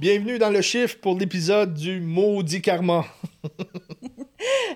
[0.00, 3.04] Bienvenue dans le chiffre pour l'épisode du maudit karma.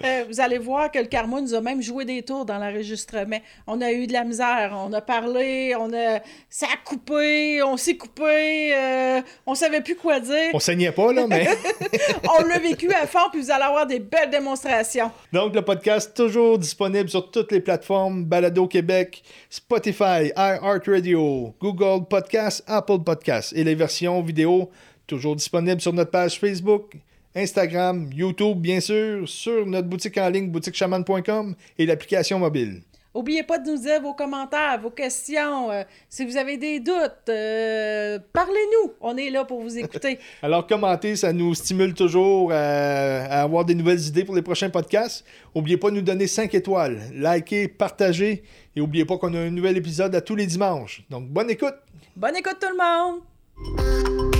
[0.04, 3.38] Euh, vous allez voir que le karma nous a même joué des tours dans l'enregistrement.
[3.66, 6.20] On a eu de la misère, on a parlé, on a...
[6.48, 10.50] ça a coupé, on s'est coupé, euh, on savait plus quoi dire.
[10.54, 11.48] On saignait pas, là, mais...
[12.38, 15.10] on l'a vécu à fond, puis vous allez avoir des belles démonstrations.
[15.32, 22.62] Donc, le podcast toujours disponible sur toutes les plateformes, Balado Québec, Spotify, iHeartRadio, Google Podcast,
[22.68, 24.70] Apple Podcast, et les versions vidéo
[25.08, 26.92] toujours disponibles sur notre page Facebook,
[27.34, 32.82] Instagram, YouTube, bien sûr, sur notre boutique en ligne, boutiquechaman.com et l'application mobile.
[33.14, 35.70] N'oubliez pas de nous dire vos commentaires, vos questions.
[35.72, 38.92] euh, si vous avez des doutes, euh, parlez-nous.
[39.00, 40.18] On est là pour vous écouter.
[40.42, 44.70] Alors, commentez, ça nous stimule toujours à, à avoir des nouvelles idées pour les prochains
[44.70, 45.24] podcasts.
[45.56, 48.44] N'oubliez pas de nous donner 5 étoiles, likez, partagez
[48.76, 51.02] et n'oubliez pas qu'on a un nouvel épisode à tous les dimanches.
[51.10, 51.74] Donc, bonne écoute!
[52.14, 54.37] Bonne écoute tout le monde!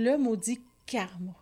[0.00, 1.32] Le maudit karma.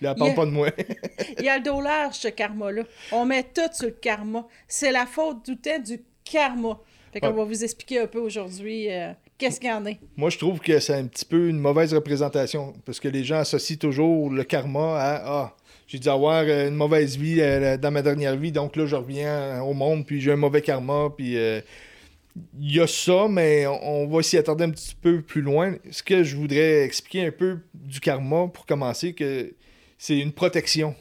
[0.00, 0.68] Là, parle pas de moi.
[1.38, 2.84] Il y a le dos large, ce karma-là.
[3.12, 4.46] On met tout sur le karma.
[4.66, 6.78] C'est la faute du temps du karma.
[7.12, 7.32] Fait qu'on Ouais.
[7.34, 9.98] va vous expliquer un peu aujourd'hui euh, qu'est-ce qu'il y en est.
[10.16, 13.40] Moi, je trouve que c'est un petit peu une mauvaise représentation parce que les gens
[13.40, 15.56] associent toujours le karma à Ah,
[15.86, 18.96] j'ai dû avoir euh, une mauvaise vie euh, dans ma dernière vie, donc là, je
[18.96, 21.36] reviens au monde, puis j'ai un mauvais karma, puis.
[21.36, 21.60] euh,
[22.58, 25.74] il y a ça, mais on va s'y attarder un petit peu plus loin.
[25.90, 29.52] Ce que je voudrais expliquer un peu du karma pour commencer, que
[29.98, 30.94] c'est une protection.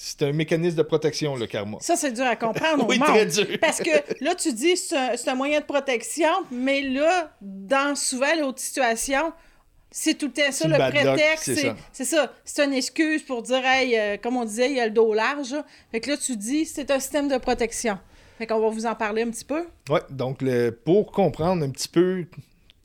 [0.00, 1.78] C'est un mécanisme de protection, le karma.
[1.80, 3.08] Ça, c'est dur à comprendre au Oui, monde.
[3.08, 3.46] très dur.
[3.60, 7.96] Parce que là, tu dis c'est un, c'est un moyen de protection, mais là, dans
[7.96, 9.32] souvent l'autre situation,
[9.90, 11.44] c'est tout le temps ça, le prétexte.
[11.46, 11.76] c'est c'est- ça.
[11.92, 12.32] C'est ça.
[12.44, 15.12] C'est une excuse pour dire, hey, euh, comme on disait, il y a le dos
[15.14, 15.50] large.
[15.52, 15.64] là.
[15.90, 17.98] Fait que là, tu dis, c'est un système de protection.
[18.38, 19.66] Fait qu'on va vous en parler un petit peu.
[19.90, 22.24] Ouais, donc le, pour comprendre un petit peu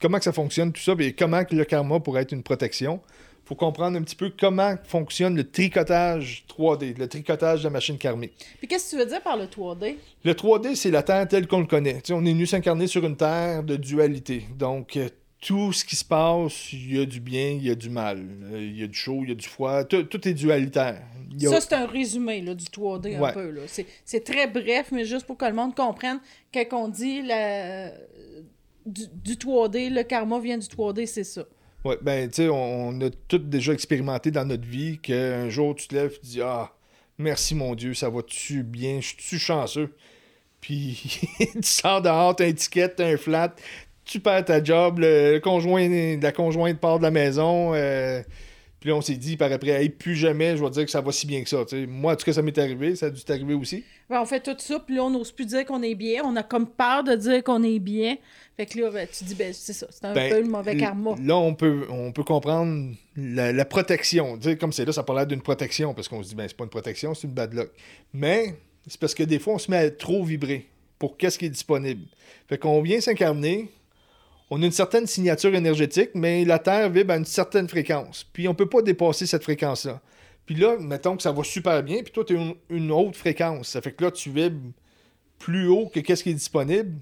[0.02, 3.00] comment que ça fonctionne, tout ça, et comment que le karma pourrait être une protection,
[3.44, 7.69] il faut comprendre un petit peu comment fonctionne le tricotage 3D, le tricotage de la
[7.69, 8.34] machine karmique.
[8.58, 9.96] Puis qu'est-ce que tu veux dire par le 3D?
[10.24, 12.02] Le 3D, c'est la Terre telle qu'on le connaît.
[12.09, 14.47] On est venu s'incarner sur une Terre de dualité.
[14.58, 15.08] Donc, euh,
[15.46, 18.26] tout ce qui se passe, il y a du bien, il y a du mal.
[18.54, 19.84] Il y a du chaud, il y a du froid.
[19.84, 21.02] Tout, tout est dualitaire.
[21.42, 23.54] A- Ça, c'est un résumé là, du 3D un peu.
[24.06, 26.20] C'est- très bref, mais juste pour que le monde comprenne,
[26.54, 27.90] quand on dit la...
[28.86, 31.44] du, du 3D, le karma vient du 3D, c'est ça.
[31.84, 35.75] Ouais, ben, tu sais, on, on a tous déjà expérimenté dans notre vie qu'un jour,
[35.75, 36.72] tu te lèves et tu dis Ah,
[37.18, 39.94] merci mon Dieu, ça va-tu bien, je suis chanceux.
[40.62, 43.54] Puis, tu sors dehors, t'as un ticket, t'as un flat,
[44.06, 45.88] tu perds ta job, le, conjoint,
[46.22, 47.74] la conjointe part de la maison.
[47.74, 48.22] euh,
[48.80, 51.00] puis là, on s'est dit par après, hey, plus jamais, je vais dire que ça
[51.00, 51.64] va si bien que ça.
[51.88, 53.86] Moi, en tout cas, ça m'est arrivé, ça a dû t'arriver aussi.
[54.09, 56.22] Ben, on fait tout ça, puis là, on n'ose plus dire qu'on est bien.
[56.25, 58.18] On a comme peur de dire qu'on est bien.
[58.58, 60.75] Fait que là, ben, tu dis, ben, c'est ça, c'est un Ben, peu le mauvais
[60.75, 61.16] karma.
[61.24, 64.38] Là, on peut, on peut comprendre la, la protection.
[64.59, 66.69] Comme c'est là, ça parle d'une protection, parce qu'on se dit, ben, c'est pas une
[66.69, 67.72] protection, c'est une bad luck.
[68.13, 68.56] Mais
[68.86, 70.68] c'est parce que des fois, on se met à trop vibrer
[71.00, 72.02] pour qu'est-ce qui est disponible.
[72.50, 73.69] Fait qu'on vient s'incarner,
[74.50, 78.24] on a une certaine signature énergétique, mais la Terre vibre à une certaine fréquence.
[78.24, 80.02] Puis on peut pas dépasser cette fréquence-là.
[80.46, 83.18] Puis là, mettons que ça va super bien, puis toi, tu as une, une autre
[83.18, 83.70] fréquence.
[83.70, 84.72] Ça fait que là, tu vibres
[85.40, 87.00] plus haut que qu'est-ce qui est disponible.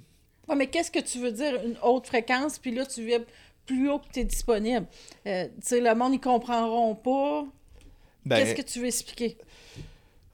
[0.47, 3.25] Ouais, mais qu'est-ce que tu veux dire, une haute fréquence, puis là, tu vibres
[3.65, 4.85] plus haut que tu es disponible?
[5.25, 7.45] Euh, tu sais, le monde, ils comprendront pas.
[8.25, 9.37] Ben, Qu'est-ce que tu veux expliquer?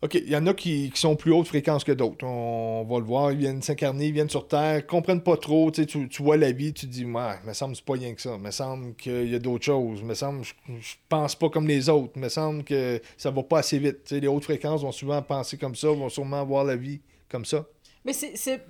[0.04, 2.24] OK, il y en a qui, qui sont plus haute fréquence que d'autres.
[2.24, 5.88] On, va le voir, ils viennent s'incarner, ils viennent sur Terre, comprennent pas trop, tu,
[5.88, 8.14] tu, tu vois la vie, tu te dis, ouais, me semble que c'est pas rien
[8.14, 11.50] que ça, me semble qu'il y a d'autres choses, me semble je, je pense pas
[11.50, 14.04] comme les autres, me semble que ça va pas assez vite.
[14.06, 17.46] Tu les hautes fréquences vont souvent penser comme ça, vont sûrement voir la vie comme
[17.46, 17.66] ça.
[18.06, 18.64] Mais c'est, c'est-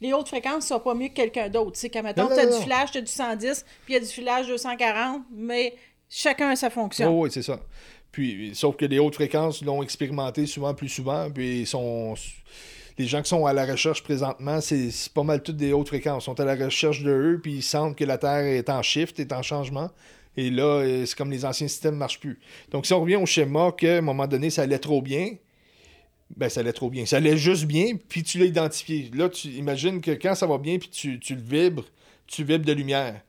[0.00, 1.78] les hautes fréquences sont pas mieux que quelqu'un d'autre.
[1.78, 2.56] Tu mettons, Non, non, t'as non.
[2.56, 5.74] du flash, t'as du 110, puis il y a du filage 240, mais
[6.08, 7.08] chacun a sa fonction.
[7.18, 7.60] Oh, oui, c'est ça.
[8.12, 11.66] Puis, sauf que les hautes fréquences l'ont expérimenté souvent plus souvent, puis.
[12.98, 15.88] Les gens qui sont à la recherche présentement, c'est c'est pas mal toutes des hautes
[15.88, 16.24] fréquences.
[16.24, 18.82] Ils sont à la recherche de eux, puis ils sentent que la Terre est en
[18.82, 19.90] shift, est en changement.
[20.36, 22.38] Et là, euh, c'est comme les anciens systèmes ne marchent plus.
[22.70, 25.36] Donc, si on revient au schéma qu'à un moment donné, ça allait trop bien,
[26.36, 27.06] ben ça allait trop bien.
[27.06, 29.10] Ça allait juste bien, puis tu l'as identifié.
[29.14, 31.84] Là, tu imagines que quand ça va bien, puis tu, tu le vibres,
[32.26, 33.22] tu vibres de lumière.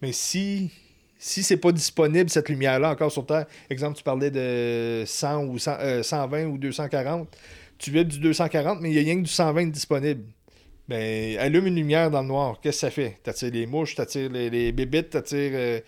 [0.00, 0.70] Mais si
[1.18, 5.58] si c'est pas disponible, cette lumière-là, encore sur Terre, exemple, tu parlais de 100 ou
[5.58, 7.28] 100, euh, 120 ou 240,
[7.78, 10.24] tu vibres du 240, mais il y a rien que du 120 disponible.
[10.88, 13.18] Ben, allume une lumière dans le noir, qu'est-ce que ça fait?
[13.22, 15.52] T'attires les mouches, t'attires les, les bébites, t'attires...
[15.54, 15.80] euh,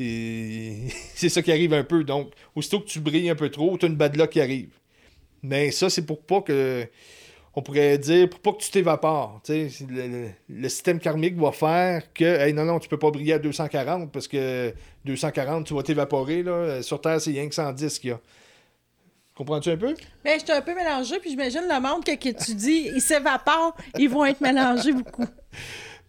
[1.14, 2.04] c'est ça qui arrive un peu.
[2.04, 4.70] Donc, aussitôt que tu brilles un peu trop, t'as une bad luck qui arrive.
[5.42, 6.86] Mais ça, c'est pour pas que.
[7.54, 9.42] On pourrait dire, pour pas que tu t'évapores.
[9.48, 13.38] Le, le- système karmique va faire que, hey, non, non, tu peux pas briller à
[13.40, 14.72] 240 parce que
[15.04, 16.42] 240, tu vas t'évaporer.
[16.44, 16.80] là.
[16.82, 18.20] Sur Terre, c'est rien que 110 qu'il y a.
[19.34, 19.94] Comprends-tu un peu?
[20.24, 23.74] Ben, j'étais un peu mélangée, puis j'imagine le monde que, que tu dis, ils s'évaporent,
[23.98, 25.24] ils vont être mélangés beaucoup.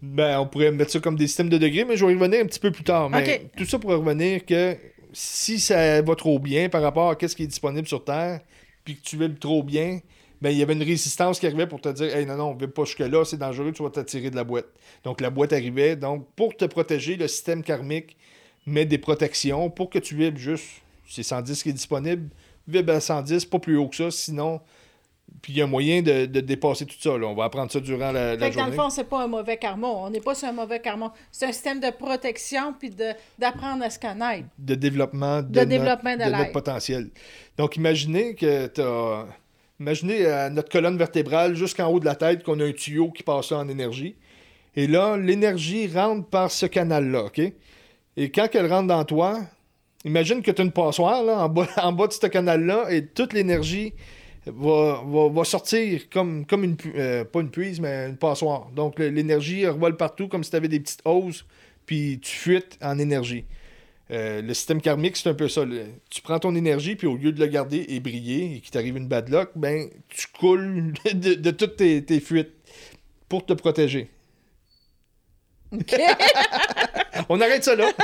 [0.04, 2.42] Ben, on pourrait mettre ça comme des systèmes de degrés, mais je vais y revenir
[2.42, 3.08] un petit peu plus tard.
[3.12, 3.52] Mais Ok.
[3.56, 4.76] tout ça pour revenir que
[5.14, 8.40] si ça va trop bien par rapport à ce qui est disponible sur Terre,
[8.84, 10.00] puis que tu vibres trop bien,
[10.42, 12.74] ben, il y avait une résistance qui arrivait pour te dire Hey, non, non, vibre
[12.74, 14.66] pas jusque-là, c'est dangereux, tu vas t'attirer de la boîte.
[15.04, 15.96] Donc, la boîte arrivait.
[15.96, 18.18] Donc, pour te protéger, le système karmique
[18.66, 20.66] met des protections pour que tu vibres juste.
[21.08, 22.30] C'est 110 qui est disponible,
[22.68, 24.62] vibre à 110, pas plus haut que ça, sinon.
[25.42, 27.18] Puis il y a un moyen de, de dépasser tout ça.
[27.18, 27.26] là.
[27.28, 28.76] On va apprendre ça durant la, la Fait que dans journée.
[28.78, 29.88] le fond, c'est pas un mauvais karma.
[29.88, 31.14] On n'est pas sur un mauvais karma.
[31.32, 32.92] C'est un système de protection puis
[33.40, 34.48] d'apprendre à se connaître.
[34.60, 37.10] de développement de, De notre- développement de de notre potentiel.
[37.58, 39.26] Donc, imaginez que tu as.
[39.82, 43.24] Imaginez à notre colonne vertébrale jusqu'en haut de la tête qu'on a un tuyau qui
[43.24, 44.16] passe en énergie.
[44.76, 47.42] Et là, l'énergie rentre par ce canal-là, OK?
[48.16, 49.40] Et quand elle rentre dans toi,
[50.06, 51.46] imagine que tu as une passoire là,
[51.84, 53.94] en, bas, de ce canal-là et toute l'énergie
[54.46, 56.78] va, va, va sortir comme, comme une.
[56.96, 58.70] euh, pas une puise, mais une passoire.
[58.76, 61.44] Donc, l'énergie revole partout comme si tu avais des petites hausses,
[61.88, 63.46] puis tu fuites en énergie.
[64.12, 65.64] Euh, le système karmique, c'est un peu ça.
[65.64, 68.72] Le- Tu prends ton énergie, puis au lieu de le garder et briller, et qu'il
[68.72, 72.52] t'arrive une bad luck, ben, tu coules de, de toutes tes, tes fuites
[73.30, 74.10] pour te protéger.
[75.72, 75.96] OK?
[77.30, 77.90] On arrête ça là.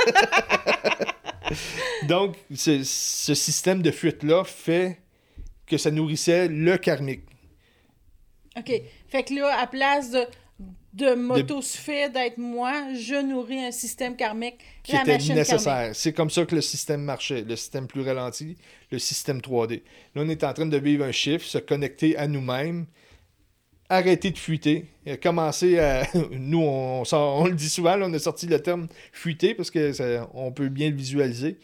[2.08, 5.00] Donc, ce, ce système de fuite-là fait
[5.66, 7.24] que ça nourrissait le karmique.
[8.56, 8.72] OK.
[9.08, 10.20] Fait que là, à place de,
[10.98, 14.58] de m'autosuffire, d'être moi, je nourris un système karmique.
[14.82, 15.90] qui la était machine nécessaire.
[15.94, 18.56] C'est comme ça que le système marchait, le système plus ralenti,
[18.90, 19.82] le système 3D.
[20.14, 22.86] Là, on est en train de vivre un chiffre, se connecter à nous-mêmes,
[23.88, 26.06] arrêter de fuiter, et commencer à...
[26.32, 29.70] Nous, on, sort- on le dit souvent, là, on a sorti le terme fuiter parce
[29.70, 31.58] que ça- on peut bien le visualiser.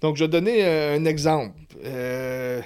[0.00, 1.54] Donc, je vais donner euh, un exemple.
[1.84, 2.60] Euh,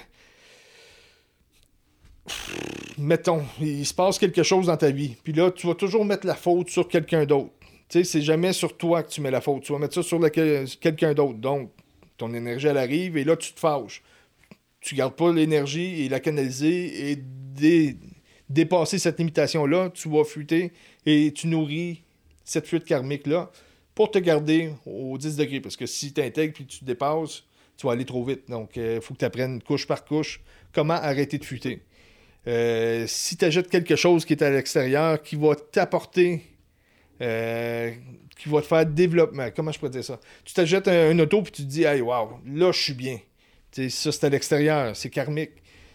[2.97, 6.25] Mettons, il se passe quelque chose dans ta vie, puis là, tu vas toujours mettre
[6.25, 7.51] la faute sur quelqu'un d'autre.
[7.89, 9.63] Tu sais, c'est jamais sur toi que tu mets la faute.
[9.63, 11.37] Tu vas mettre ça sur quelqu'un d'autre.
[11.37, 11.71] Donc,
[12.17, 14.01] ton énergie, elle arrive et là, tu te fâches.
[14.79, 17.97] Tu gardes pas l'énergie et la canaliser et dé-
[18.49, 19.91] dépasser cette limitation-là.
[19.93, 20.71] Tu vas fuiter
[21.05, 22.01] et tu nourris
[22.43, 23.51] cette fuite karmique-là
[23.93, 25.59] pour te garder au 10 degrés.
[25.59, 27.43] Parce que si tu intègres puis tu te dépasses,
[27.77, 28.49] tu vas aller trop vite.
[28.49, 30.41] Donc, il faut que tu apprennes couche par couche
[30.73, 31.81] comment arrêter de fuiter.
[32.47, 36.43] Euh, si tu ajoutes quelque chose qui est à l'extérieur, qui va t'apporter
[37.21, 37.91] euh,
[38.37, 39.49] qui va te faire développement.
[39.55, 40.19] Comment je pourrais dire ça?
[40.43, 43.19] Tu t'achètes un, auto puis tu te dis, hey, wow, là, je suis bien.
[43.71, 45.51] Ça, c'est à l'extérieur, c'est karmique.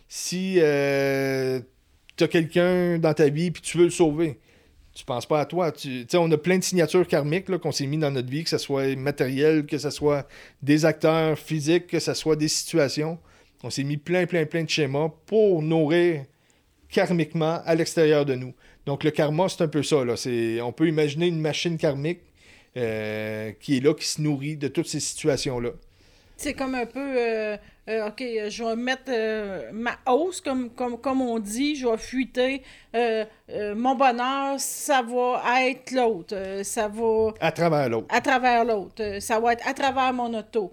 [0.08, 1.60] Si euh,
[2.16, 4.38] tu as quelqu'un dans ta vie puis tu veux le sauver,
[4.94, 5.72] tu penses pas à toi.
[5.72, 8.58] Tu on a plein de signatures karmiques qu'on s'est mis dans notre vie, que ce
[8.58, 10.26] soit matériel, que ce soit
[10.62, 13.18] des acteurs physiques, que ce soit des situations.
[13.62, 16.24] On s'est mis plein, plein, plein de schémas pour nourrir
[16.90, 18.52] karmiquement à l'extérieur de nous.
[18.86, 20.04] Donc le karma, c'est un peu ça.
[20.04, 20.14] Là.
[20.62, 22.20] On peut imaginer une machine karmique
[22.76, 25.70] euh, qui est là, qui se nourrit de toutes ces situations-là.
[26.36, 27.56] C'est comme un peu, euh,
[27.88, 32.62] euh, OK, je vais mettre ma hausse, comme, comme, comme on dit, je vais fuiter.
[32.94, 36.62] mon bonheur, ça va être l'autre.
[36.62, 38.06] ça va À travers l'autre.
[38.08, 39.18] à travers l'autre.
[39.20, 40.72] ça va être à travers mon auto.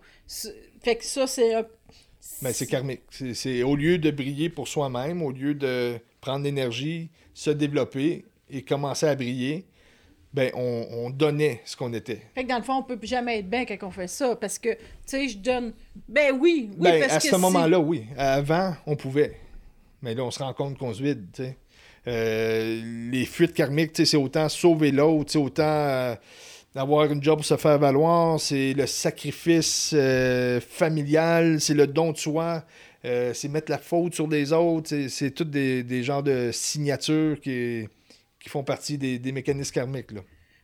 [0.81, 1.65] Fait que ça, c'est un...
[2.41, 3.01] Ben, c'est karmique.
[3.33, 8.61] C'est, au lieu de briller pour soi-même, au lieu de prendre l'énergie, se développer et
[8.61, 9.65] commencer à briller,
[10.33, 12.21] ben, on, on donnait ce qu'on était.
[12.35, 14.35] Fait que dans le fond, on peut plus jamais être bien quand on fait ça,
[14.35, 15.73] parce que, tu sais, je donne...
[16.07, 18.05] Ben oui, oui, Ben, parce à que ce si- moment-là, oui.
[18.17, 19.37] Avant, on pouvait.
[20.01, 21.25] Mais là, on se rend compte qu'on se vide.
[21.33, 21.57] tu sais.
[22.07, 26.15] Euh, les fuites karmiques, c'est autant sauver l'autre, autant euh,
[26.77, 32.11] avoir une job pour se faire valoir, c'est le sacrifice euh, familial, c'est le don
[32.11, 32.63] de soi,
[33.05, 37.87] euh, c'est mettre la faute sur les autres, c'est- toutes des, genres de signatures qui,
[38.39, 40.11] qui font partie des, mécanismes karmiques.
[40.11, 40.21] Là.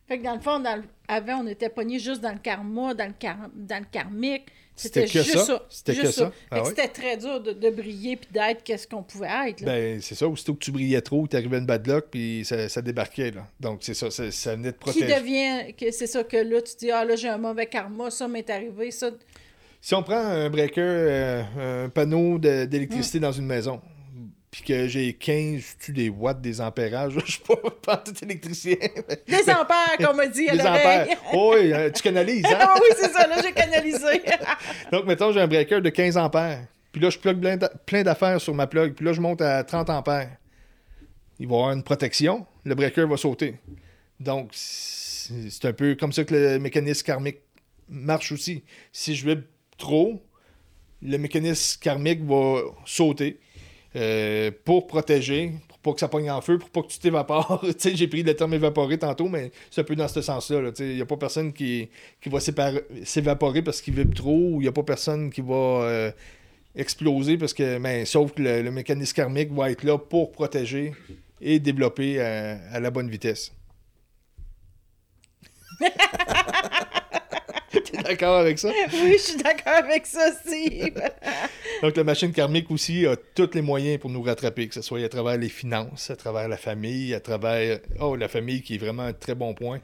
[0.08, 2.94] Fait que dans le fond, dans le- avant, on était pogné juste dans le karma,
[2.94, 4.46] dans le, kar- dans le karmique.
[4.76, 5.66] C'était que juste ça?
[5.70, 6.32] C'était que ça?
[6.50, 9.62] Ah c'était très dur de, de briller puis d'être qu'est-ce qu'on pouvait être.
[9.62, 9.72] là.
[9.74, 12.82] Ben, c'est ça, aussitôt que tu brillais trop, t'arrivais une bad luck, puis ça, ça
[12.82, 13.32] débarquait.
[13.32, 13.48] Là.
[13.60, 15.74] Donc, c'est ça, ça, ça venait de Qui devient...
[15.76, 18.50] que C'est ça que là, tu dis, ah là, j'ai un mauvais karma, ça m'est
[18.50, 19.12] arrivé, ça...
[19.80, 23.82] Si on prend un breaker, euh, un panneau d'électricité dans une maison,
[24.54, 27.42] puis que j'ai 15, tu des watts, des ampérages, je suis
[27.82, 28.76] pas, tout électricien.
[29.28, 31.08] Des ampères, qu'on m'a dit à des ampères.
[31.08, 31.18] l'oreille.
[31.34, 32.58] Oh oui, euh, tu canalises, hein?
[32.62, 34.22] Ah oui, c'est ça, là, j'ai canalisé.
[34.92, 36.68] Donc, mettons, j'ai un breaker de 15 ampères.
[36.92, 37.44] Puis là, je plug
[37.88, 38.94] plein d'affaires sur ma plug.
[38.94, 40.38] Puis là, je monte à 30 ampères.
[41.40, 42.46] Il va y avoir une protection.
[42.64, 43.56] Le breaker va sauter.
[44.20, 47.40] Donc, c'est un peu comme ça que le mécanisme karmique
[47.90, 48.64] marche aussi.
[48.92, 49.42] Si je vibre
[49.80, 50.24] trop,
[51.02, 53.40] le mécanisme karmique va sauter
[53.96, 57.64] euh, pour protéger, pour pas que ça pogne en feu, pour pas que tu t'évapores.
[57.94, 60.72] j'ai pris le terme évaporer tantôt, mais c'est un peu dans ce sens-là.
[60.80, 61.90] Il n'y a pas personne qui,
[62.22, 65.54] qui va s'évaporer parce qu'il vibre trop, ou il n'y a pas personne qui va
[65.54, 66.12] euh,
[66.76, 70.94] exploser parce que, ben, sauf que le, mécanisme karmique va être là pour protéger
[71.42, 73.52] et développer à la bonne vitesse.
[77.92, 78.70] T'es d'accord avec ça?
[78.94, 80.94] Oui, je suis d'accord avec ça, Steve.
[81.82, 85.04] Donc, la machine karmique aussi a tous les moyens pour nous rattraper, que ce soit
[85.04, 87.80] à travers les finances, à travers la famille, à travers.
[88.00, 89.80] Oh, la famille qui est vraiment un très bon point.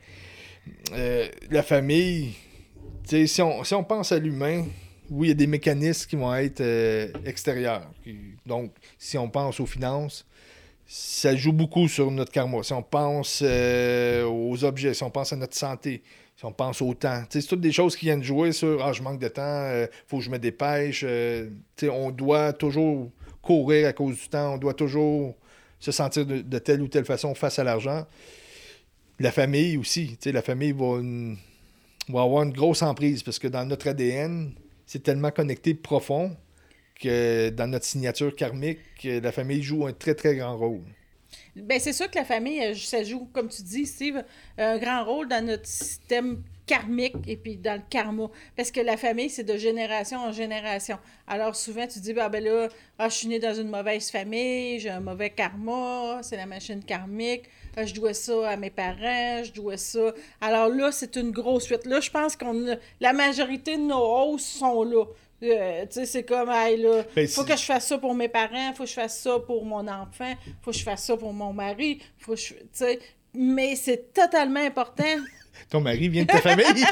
[0.93, 2.33] Euh, la famille,
[3.05, 4.65] si on, si on pense à l'humain,
[5.09, 7.89] oui, il y a des mécanismes qui vont être euh, extérieurs.
[8.45, 10.27] Donc, si on pense aux finances,
[10.91, 12.63] ça joue beaucoup sur notre karma.
[12.63, 16.01] Si on pense euh, aux objets, si on pense à notre santé,
[16.35, 17.23] si on pense au temps.
[17.29, 19.87] C'est toutes des choses qui viennent jouer sur Ah, je manque de temps, il euh,
[20.07, 21.05] faut que je me dépêche.
[21.07, 21.47] Euh,
[21.83, 25.35] on doit toujours courir à cause du temps, on doit toujours
[25.79, 28.07] se sentir de, telle ou telle façon face à l'argent.
[29.19, 30.17] La famille aussi.
[30.25, 31.01] La famille va,
[32.07, 34.53] va avoir une grosse emprise parce que dans notre ADN,
[34.87, 36.35] c'est tellement connecté profond
[36.99, 40.83] que dans notre signature karmique, la famille joue un très, très grand rôle.
[41.55, 44.23] Ben, c'est sûr que la famille, euh, ça joue, comme tu dis, Steve,
[44.57, 48.29] un grand rôle dans notre système karmique et puis dans le karma.
[48.55, 50.97] Parce que la famille, c'est de génération en génération.
[51.27, 54.79] Alors souvent, tu dis, bah, ben là, ah, je suis né dans une mauvaise famille,
[54.79, 59.43] j'ai un mauvais karma, c'est la machine karmique, ah, je dois ça à mes parents,
[59.43, 60.13] je dois ça.
[60.41, 61.85] Alors là, c'est une grosse suite.
[61.85, 65.05] Là, je pense qu'on la majorité de nos hausses sont là.
[65.41, 68.27] Euh, tu sais, c'est comme, hey, là, ben, faut que je fasse ça pour mes
[68.27, 71.33] parents, faut que je fasse ça pour mon enfant, faut que je fasse ça pour
[71.33, 72.53] mon mari, faut que je.
[72.53, 72.99] Tu sais,
[73.33, 75.03] mais c'est totalement important
[75.69, 76.65] ton mari vient de ta famille.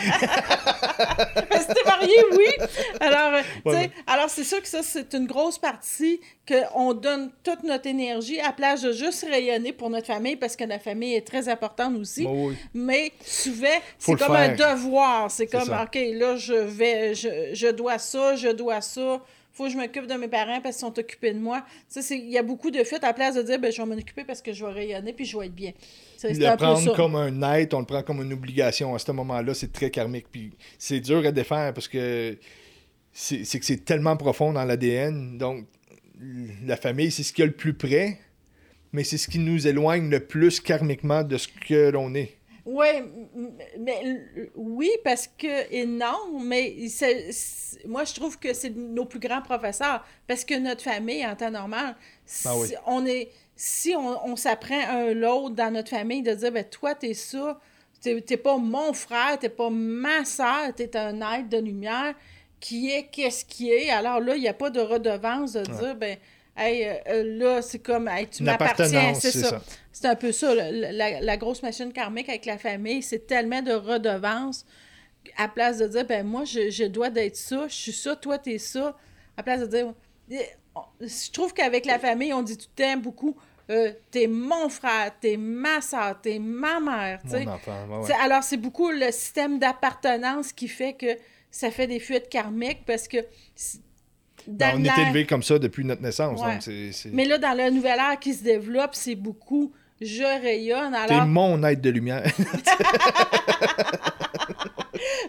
[1.59, 2.65] C'était marié, oui.
[2.99, 7.87] Alors, euh, alors c'est sûr que ça, c'est une grosse partie qu'on donne toute notre
[7.87, 11.49] énergie à place de juste rayonner pour notre famille parce que la famille est très
[11.49, 12.25] importante aussi.
[12.25, 12.31] Bah
[12.73, 15.29] Mais souvent, c'est comme un devoir.
[15.31, 19.21] C'est comme, OK, là, je vais, je, je dois ça, je dois ça
[19.57, 21.65] faut que je m'occupe de mes parents parce qu'ils sont occupés de moi.
[22.11, 23.95] Il y a beaucoup de fuites à la place de dire ben, je vais m'en
[23.95, 25.71] occuper parce que je vais rayonner puis je vais être bien.
[26.23, 28.95] Le prendre comme un aide, on le prend comme une obligation.
[28.95, 30.27] À ce moment-là, c'est très karmique.
[30.31, 32.37] Puis c'est dur à défaire parce que
[33.11, 35.37] c'est que c'est tellement profond dans l'ADN.
[35.37, 35.65] Donc,
[36.65, 38.19] la famille, c'est ce qui est le plus près,
[38.91, 42.36] mais c'est ce qui nous éloigne le plus karmiquement de ce que l'on est.
[42.69, 42.85] Oui,
[43.79, 46.75] mais oui, parce que et non, mais
[47.85, 51.49] moi je trouve que c'est nos plus grands professeurs parce que notre famille en temps
[51.49, 51.95] normal,
[52.43, 56.65] ah si on est si on, s'apprend un l'autre dans notre famille de dire ben
[56.65, 57.57] toi t'es ça,
[58.01, 62.15] t'es pas mon frère, t'es pas ma soeur, t'es un être de lumière
[62.59, 63.89] qui est qu'est-ce qui est.
[63.91, 66.17] Alors là il n'y a pas de redevance de dire ben
[66.57, 69.61] hey, euh, euh, là, c'est comme, hey, tu m'appartiens, c'est ça.
[69.91, 74.65] C'est un peu ça, la, grosse machine karmique avec la famille, c'est tellement de redevances
[75.37, 78.59] à place de dire, ben moi, je, dois d'être ça, je suis ça, toi, t'es
[78.59, 78.95] ça,
[79.35, 79.93] à place de dire,
[81.01, 83.35] je trouve qu'avec la famille, on dit, tu t'aimes beaucoup,
[83.69, 87.19] euh, t'es mon frère, t'es ma soeur, t'es ma mère.
[87.47, 91.17] Enfant, Alors, c'est beaucoup le système d'appartenance qui fait que
[91.51, 93.17] ça fait des fuites karmiques parce que
[94.47, 96.41] ben, on est élevé comme ça depuis notre naissance.
[97.11, 100.93] Mais là, dans le nouvel ère qui se développe, c'est beaucoup je rayonne.
[100.93, 101.07] Alors...
[101.07, 102.31] T'es mon être de lumière.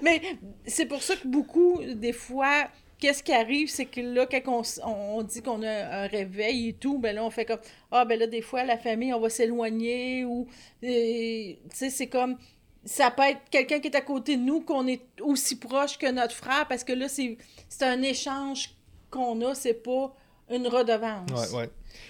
[0.03, 0.21] Mais
[0.67, 5.23] c'est pour ça que beaucoup, des fois, qu'est-ce qui arrive, c'est que là, quand on,
[5.23, 7.61] dit qu'on a un réveil et tout, ben là, on fait comme
[7.91, 10.47] Ah, ben là, des fois, la famille, on va s'éloigner ou.
[10.83, 12.37] Tu sais, c'est comme.
[12.85, 16.11] Ça peut être quelqu'un qui est à côté de nous, qu'on est aussi proche que
[16.11, 17.37] notre frère, parce que là, c'est
[17.81, 18.71] un échange
[19.11, 20.15] qu'on a, c'est pas
[20.51, 21.55] une redevance.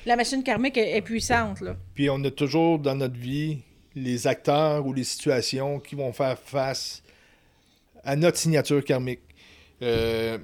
[0.07, 1.61] La machine karmique est, puissante.
[1.61, 1.77] Là.
[1.95, 3.59] Puis on a toujours dans notre vie
[3.95, 7.03] les acteurs ou les situations qui vont faire face
[8.05, 9.21] à notre signature karmique.
[9.83, 10.39] Euh,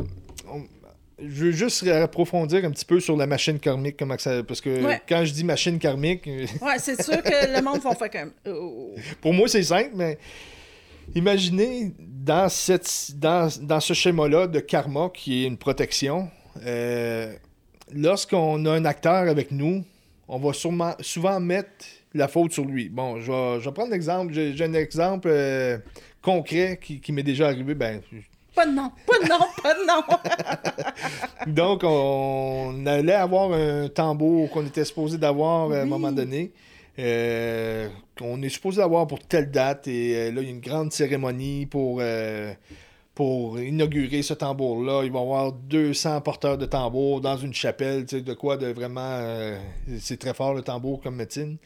[1.18, 4.80] je veux juste approfondir un petit peu sur la machine karmique, comment ça, parce que
[5.08, 6.26] quand je dis machine karmique...
[6.26, 8.32] ouais, c'est sûr que le monde va faire comme...
[8.52, 8.94] Oh.
[9.20, 10.18] Pour moi, c'est simple, mais
[11.14, 16.28] imaginez dans, cette, dans, dans ce schéma-là de karma qui est une protection,
[16.64, 17.32] euh,
[17.92, 19.84] lorsqu'on a un acteur avec nous,
[20.28, 21.84] on va sûrement, souvent mettre
[22.14, 22.88] la faute sur lui.
[22.88, 24.32] Bon, je vais, prendre l'exemple.
[24.32, 25.78] J'ai, un exemple euh,
[26.22, 27.74] concret qui, m'est déjà arrivé.
[27.74, 28.00] Ben,
[28.54, 31.52] Pas de nom, pas de nom, pas de nom.
[31.52, 36.52] Donc, on allait avoir un tambour qu'on était supposé d'avoir à un moment donné.
[36.98, 37.88] Euh,
[38.20, 39.88] on est supposé d'avoir pour telle date.
[39.88, 42.52] Et euh, là, il y a une grande cérémonie pour, euh,
[43.14, 45.02] pour inaugurer ce tambour-là.
[45.04, 48.06] Il va y avoir 200 porteurs de tambour dans une chapelle.
[48.06, 49.00] Tu de quoi de vraiment.
[49.20, 49.56] euh,
[50.00, 51.56] c'est très fort le tambour comme médecine.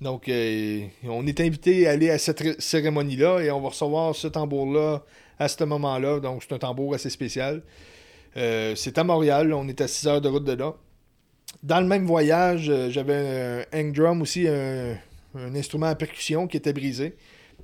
[0.00, 4.14] Donc, euh, on est invité à aller à cette ré- cérémonie-là et on va recevoir
[4.14, 5.02] ce tambour-là
[5.38, 6.20] à ce moment-là.
[6.20, 7.62] Donc, c'est un tambour assez spécial.
[8.36, 10.74] Euh, c'est à Montréal, on est à 6 heures de route de là.
[11.62, 16.72] Dans le même voyage, j'avais un hang drum aussi, un instrument à percussion qui était
[16.72, 17.16] brisé.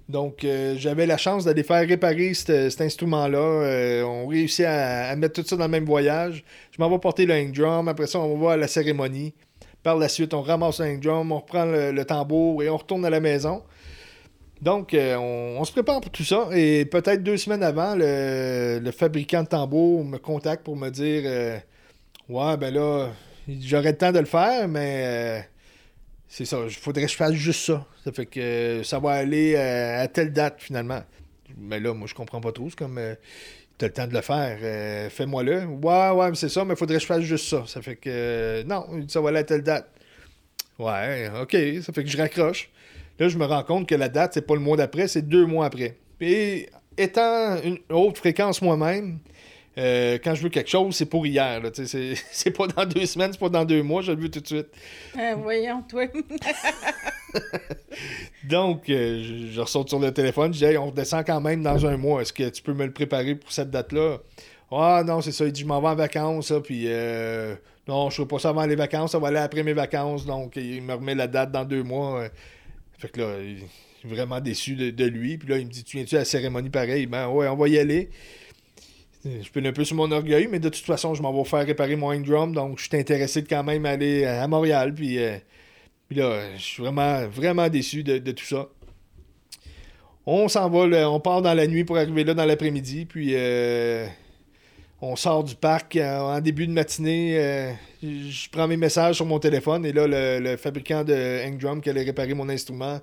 [0.09, 3.39] Donc, euh, j'avais la chance d'aller faire réparer cet, instrument-là.
[3.39, 6.45] Euh, on réussit à, mettre tout ça dans le même voyage.
[6.71, 7.89] Je m'en vais porter le hang drum.
[7.89, 9.35] Après ça, on va à la cérémonie.
[9.83, 13.05] Par la suite, on ramasse le hang drum, on reprend le, tambour et on retourne
[13.05, 13.63] à la maison.
[14.63, 16.49] Donc, euh, on, se prépare pour tout ça.
[16.53, 21.61] Et peut-être deux semaines avant, le, le fabricant de tambour me contacte pour me dire
[22.29, 23.11] Ouais, ben là,
[23.49, 25.49] j'aurais le temps de le faire, mais
[26.29, 27.87] c'est ça, il faudrait que je fasse juste ça.
[28.05, 31.03] Ça fait que ça va aller euh, à telle date finalement.
[31.57, 32.69] Mais là, moi, je comprends pas trop.
[32.69, 33.15] C'est comme euh,
[33.79, 35.67] T'as le temps de le faire, euh, fais-moi-le.
[35.67, 37.65] Ouais, ouais, mais c'est ça, mais il faudrait que je fasse juste ça.
[37.67, 39.91] Ça fait que euh, non, ça va aller à telle date.
[40.79, 42.71] Ouais, ok, ça fait que je raccroche.
[43.19, 45.45] Là, je me rends compte que la date, c'est pas le mois d'après, c'est deux
[45.45, 45.99] mois après.
[46.23, 49.19] Et étant une haute fréquence moi-même,
[49.79, 51.61] euh, quand je veux quelque chose, c'est pour hier.
[51.61, 54.31] là, C'est c'est pas dans deux semaines, c'est pas dans deux mois, je le veux
[54.31, 54.69] tout de suite.
[55.19, 56.07] Euh, voyons, toi.
[58.49, 61.63] Donc, euh, je, je ressors sur le téléphone, je dis Hey, on redescend quand même
[61.63, 62.23] dans un mois.
[62.23, 64.19] Est-ce que tu peux me le préparer pour cette date-là?
[64.71, 65.45] Ah non, c'est ça.
[65.45, 66.89] Il dit Je m'en vais en vacances, puis
[67.89, 70.27] non, je ne pas ça avant les vacances, ça va aller après mes vacances.
[70.27, 72.29] Donc, il me remet la date dans deux mois.
[72.99, 75.39] Fait que là, je suis vraiment déçu de, de lui.
[75.39, 77.07] Puis là, il me dit Tu viens-tu à la cérémonie pareil?
[77.07, 78.11] Ben ouais, on va y aller.
[79.43, 81.67] Je peux un peu sur mon orgueil, mais de toute façon, je m'en vais faire
[81.67, 84.95] réparer mon drum, donc je suis intéressé de quand même aller à Montréal.
[84.95, 85.37] Puis, euh,
[86.09, 88.69] puis là, je suis vraiment, vraiment déçu de, tout ça.
[90.27, 94.07] On s'en va, on part dans la nuit pour arriver là dans l'après-midi, puis euh,
[95.01, 97.39] on sort du parc euh, en début de matinée.
[97.39, 97.73] euh,
[98.03, 101.91] je prends mes messages sur mon téléphone, et là, le, fabricant de hang drum qui
[101.91, 103.01] allait réparer mon instrument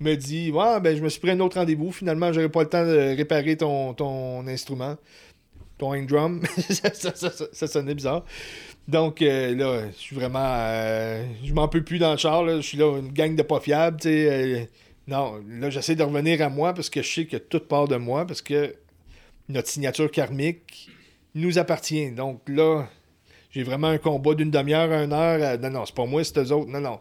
[0.00, 1.92] me dit Ouais, ben, je me suis pris un autre rendez-vous.
[1.92, 4.96] Finalement, j'aurais pas le temps de réparer ton, ton instrument,
[5.86, 6.42] hang drum.
[6.58, 8.24] ça, ça- ça- sonnait bizarre.
[8.86, 10.38] Donc euh, là, je suis vraiment.
[10.44, 12.46] euh, je m'en peux plus dans le char.
[12.48, 13.98] Je suis là, une gang de pas fiables.
[14.06, 14.64] euh,
[15.06, 17.96] non, là, j'essaie de revenir à moi parce que je sais que tout part de
[17.96, 18.74] moi parce que
[19.48, 20.90] notre signature karmique
[21.34, 22.10] nous appartient.
[22.10, 22.86] Donc là,
[23.50, 25.58] j'ai vraiment un combat d'une demi-heure à une heure.
[25.60, 26.70] Non, non, c'est pas moi, c'est eux autres.
[26.70, 27.00] Non, non.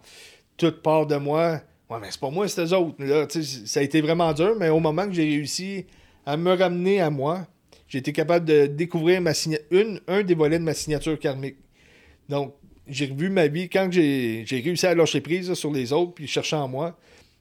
[0.56, 1.62] Tout part de moi.
[1.90, 2.96] Ouais, mais c'est pas moi, c'est eux autres.
[3.04, 5.86] Là, ça a été vraiment dur, mais au moment que j'ai réussi
[6.26, 7.46] à me ramener à moi,
[7.88, 9.32] j'ai été capable de découvrir ma
[10.08, 11.56] un des volets de ma signature karmique.
[12.30, 12.54] Donc,
[12.88, 16.56] j'ai revu ma vie quand j'ai réussi à lâcher prise sur les autres puis chercher
[16.56, 16.98] en moi.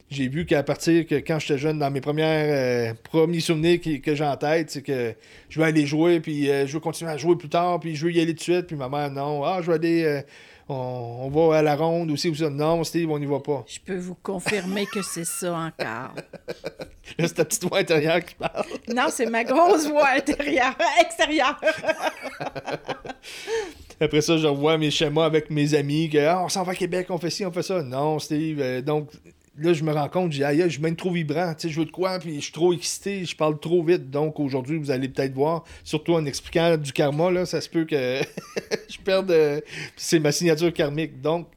[0.09, 4.15] J'ai vu qu'à partir que quand j'étais jeune, dans mes premières euh, premiers souvenirs que
[4.15, 5.15] j'ai en tête, c'est que
[5.49, 8.07] je veux aller jouer, puis euh, je veux continuer à jouer plus tard, puis je
[8.07, 10.21] veux y aller tout de suite, puis ma mère, non, ah, je veux aller, euh,
[10.69, 12.51] on, on va à la ronde aussi, ou ça.
[12.51, 13.65] Non, Steve, on n'y va pas.
[13.67, 16.15] Je peux vous confirmer que c'est ça encore.
[17.19, 18.65] Là, c'est ta petite voix intérieure qui parle.
[18.93, 21.59] Non, c'est ma grosse voix intérieure, extérieure.
[24.01, 26.75] Après ça, je revois mes schémas avec mes amis, que ah, on s'en va à
[26.75, 27.83] Québec, on fait ci, on fait ça.
[27.83, 28.61] Non, Steve.
[28.61, 29.11] euh, donc,
[29.59, 31.55] là, je me rends compte, j'ai aïe, je suis trop vibrant.
[31.55, 34.11] Tu sais, je veux de quoi, puis je suis trop excité, je parle trop vite.
[34.11, 37.85] Donc, aujourd'hui, vous allez peut-être voir, surtout en expliquant du karma, là, ça se peut
[37.85, 38.21] que
[38.89, 39.31] je perde.
[39.31, 39.61] euh,
[39.97, 41.21] c'est ma signature karmique.
[41.21, 41.49] Donc,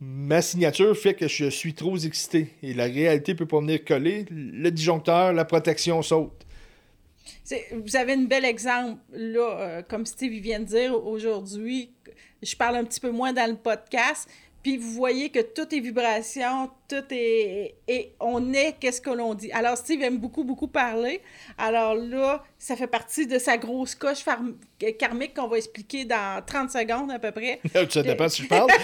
[0.00, 2.48] ma signature fait que je suis trop excité.
[2.62, 4.26] Et la réalité peut pas venir coller.
[4.30, 6.44] Le disjoncteur, la protection saute.
[7.72, 11.90] Vous avez un bel exemple, là, euh, comme Steve vient de dire aujourd'hui.
[12.42, 14.28] Je parle un petit peu moins dans le podcast.
[14.62, 17.74] Puis vous voyez que tout est vibration, tout est.
[17.88, 19.50] Et on est qu'est-ce que l'on dit?
[19.50, 21.20] Alors, Steve aime beaucoup, beaucoup parler.
[21.58, 24.24] Alors là, ça fait partie de sa grosse coche
[24.98, 27.60] karmique qu'on va expliquer dans 30 secondes à peu près.
[27.90, 28.70] ça dépend si je parle.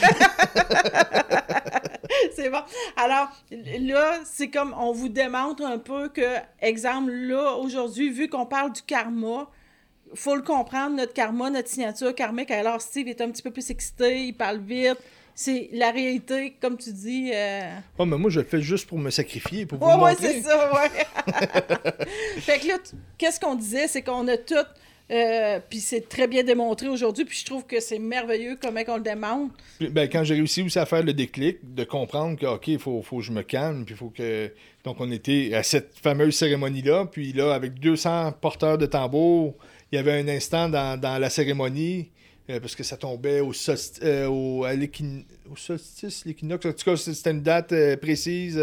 [2.34, 2.62] c'est bon.
[2.96, 8.46] Alors, là, c'est comme on vous démontre un peu que, exemple, là, aujourd'hui, vu qu'on
[8.46, 9.48] parle du karma,
[10.14, 12.50] faut le comprendre, notre karma, notre signature karmique.
[12.50, 14.98] Alors, Steve est un petit peu plus excité, il parle vite.
[15.40, 17.30] C'est la réalité, comme tu dis.
[17.32, 17.70] Euh...
[17.96, 20.72] Oh, mais moi, je le fais juste pour me sacrifier, pour vous ouais, c'est ça,
[20.74, 20.88] ouais.
[22.40, 22.78] fait que là,
[23.16, 24.56] qu'est-ce qu'on disait, c'est qu'on a tout
[25.12, 28.96] Euh, puis c'est très bien démontré aujourd'hui, puis je trouve que c'est merveilleux comment on
[28.96, 29.54] le démontre.
[29.80, 33.00] ben, quand j'ai réussi aussi à faire le déclic, de comprendre que, OK, il faut,
[33.02, 34.52] faut que je me calme, puis il faut que...
[34.82, 39.54] Donc, on était à cette fameuse cérémonie-là, puis là, avec 200 porteurs de tambours,
[39.92, 42.10] il y avait un instant dans, dans la cérémonie,
[42.50, 44.64] euh, parce que ça tombait au, solstice, euh, au,
[45.56, 46.66] solstice, l'équinoxe.
[46.66, 48.60] En tout cas, c'était une date précise,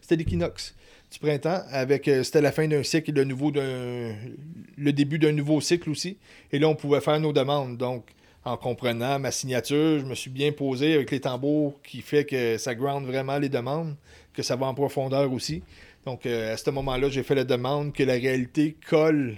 [0.00, 0.74] c'était l'équinoxe
[1.14, 1.62] du printemps.
[1.70, 5.90] Avec, euh, c'était la fin d'un cycle et le, nouveau le début d'un nouveau cycle
[5.90, 6.18] aussi.
[6.52, 7.76] Et là, on pouvait faire nos demandes.
[7.76, 8.06] Donc,
[8.44, 12.58] en comprenant ma signature, je me suis bien posé avec les tambours qui fait que
[12.58, 13.96] ça ground vraiment les demandes,
[14.34, 15.62] que ça va en profondeur aussi.
[16.04, 19.36] Donc, euh, à ce moment-là, j'ai fait la demande que la réalité colle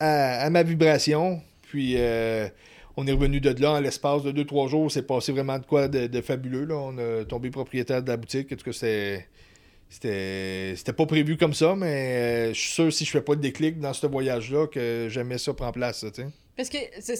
[0.00, 1.40] à, ma vibration.
[1.68, 2.48] Puis, euh,
[2.96, 4.90] on est revenu de là en l'espace de 2-3 jours.
[4.90, 6.64] C'est passé vraiment de quoi de, fabuleux.
[6.64, 6.76] Là.
[6.76, 8.52] On a tombé propriétaire de la boutique.
[8.52, 9.26] En tout cas, c'était
[9.88, 13.40] c'était pas prévu comme ça, mais euh, je suis sûr si je fais pas de
[13.40, 16.04] déclic dans ce voyage-là que jamais ça prend place.
[16.56, 17.16] Parce que, tu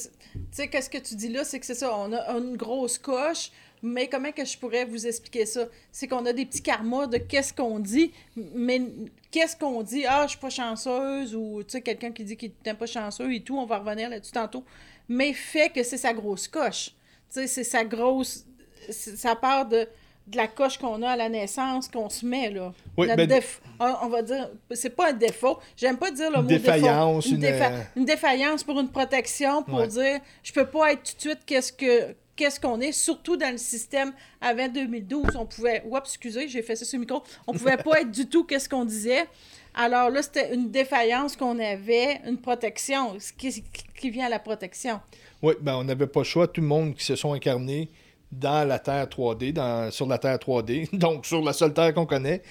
[0.51, 3.51] sais, qu'est-ce que tu dis là, c'est que c'est ça, on a une grosse coche,
[3.83, 5.67] mais comment que je pourrais vous expliquer ça?
[5.93, 8.13] C'est qu'on a des petits karmas de qu'est-ce qu'on dit,
[8.55, 8.83] mais
[9.31, 10.05] qu'est-ce qu'on dit?
[10.07, 13.33] Ah, je suis pas chanceuse, ou tu sais, quelqu'un qui dit qu'il n'est pas chanceux
[13.33, 14.65] et tout, on va revenir là-dessus tantôt.
[15.09, 16.91] Mais fait que c'est sa grosse coche.
[17.33, 18.45] Tu sais, c'est sa grosse.
[18.91, 19.87] Ça part de
[20.27, 22.73] de la coche qu'on a à la naissance qu'on se met, là.
[22.97, 23.31] Oui, ben...
[23.79, 25.59] on va dire, c'est pas un défaut.
[25.77, 27.37] J'aime pas dire le mot défaillance, défaut.
[27.37, 31.21] Une, euh, une, défaillance pour une protection, pour dire, je peux pas être tout de
[31.21, 36.01] suite qu'est-ce que qu'est-ce qu'on est, surtout dans le système avant 2012, on pouvait, oups,
[36.05, 38.85] excusez, j'ai fait ça sur le micro, on pouvait pas être du tout qu'est-ce qu'on
[38.85, 39.27] disait.
[39.75, 45.01] Alors là, c'était une défaillance qu'on avait, une protection, ce qui, vient à la protection.
[45.43, 47.91] Oui, ben on n'avait pas le choix, tout le monde qui se sont incarnés
[48.33, 52.07] dans la Terre 3D, dans, sur la Terre 3D, donc sur la seule Terre qu'on
[52.07, 52.43] connaît,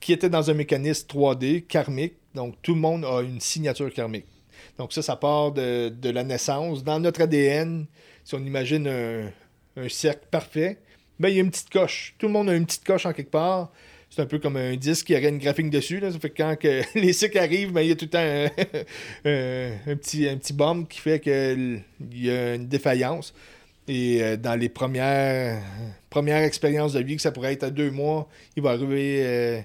[0.00, 2.14] qui était dans un mécanisme 3D karmique.
[2.34, 4.26] Donc tout le monde a une signature karmique.
[4.78, 6.84] Donc ça, ça part de, la naissance.
[6.84, 7.86] Dans notre ADN,
[8.24, 10.78] si on imagine un, cercle parfait,
[11.20, 12.14] ben, il y a une petite coche.
[12.18, 13.70] Tout le monde a une petite coche en quelque part.
[14.10, 16.00] C'est un peu comme un disque qui aurait une graphique dessus.
[16.00, 18.18] Ça fait que quand que les cycles arrivent, ben, il y a tout le temps
[18.18, 21.82] un, petit, un petit bombe qui fait qu'il
[22.12, 23.34] y a une défaillance.
[23.86, 25.62] Et euh, dans les premières,
[26.08, 29.60] premières expériences de vie, que ça pourrait être à deux mois, il va arriver, euh,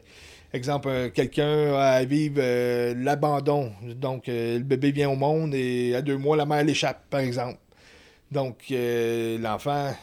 [0.51, 2.41] exemple, euh, quelqu'un à vivre
[2.95, 3.71] l'abandon.
[3.95, 7.57] Donc, le bébé vient au monde et à deux mois, la mère l'échappe, par exemple.
[8.31, 9.93] Donc, l'enfant,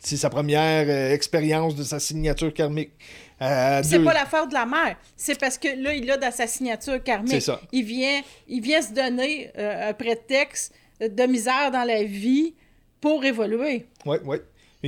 [0.00, 2.92] c'est sa première expérience de sa signature karmique.
[3.38, 4.96] c'est pas l'affaire de la mère.
[5.16, 7.42] C'est parce que là, il a dans sa signature karmique.
[7.42, 7.60] Ça.
[7.72, 12.54] Il vient, il vient se donner un prétexte de misère dans la vie
[13.00, 13.86] pour évoluer.
[14.06, 14.38] Oui, oui.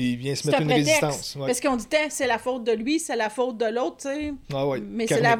[0.00, 1.37] Il vient se mettre une résistance.
[1.38, 4.35] Parce qu'on dit, c'est la faute de lui, c'est la faute de l'autre, tu sais.
[4.52, 5.37] Ah Mais c'est la...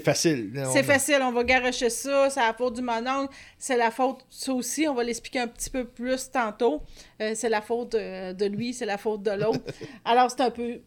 [0.00, 0.64] facile.
[0.72, 4.52] C'est facile, on va garocher ça, c'est la faute du mononcle, c'est la faute, ça
[4.52, 6.82] aussi, on va l'expliquer un petit peu plus tantôt.
[7.20, 9.60] Euh, c'est la faute de, lui, c'est la faute de l'autre.
[10.04, 10.80] Alors, c'est un peu...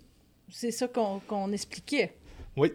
[0.49, 2.13] C'est ça qu'on expliquait.
[2.55, 2.71] Oui.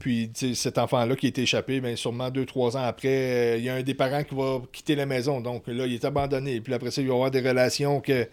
[0.00, 3.68] Puis cet enfant-là qui est échappé, bien, sûrement deux, trois ans après, euh, il y
[3.68, 5.42] a un des parents qui va quitter la maison.
[5.42, 6.62] Donc là, il est abandonné.
[6.62, 8.26] Puis après ça, il va y avoir des relations que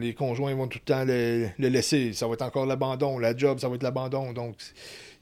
[0.00, 2.14] les conjoints vont tout le temps le, laisser.
[2.14, 3.18] Ça va être encore l'abandon.
[3.18, 4.32] La job, ça va être l'abandon.
[4.32, 4.56] Donc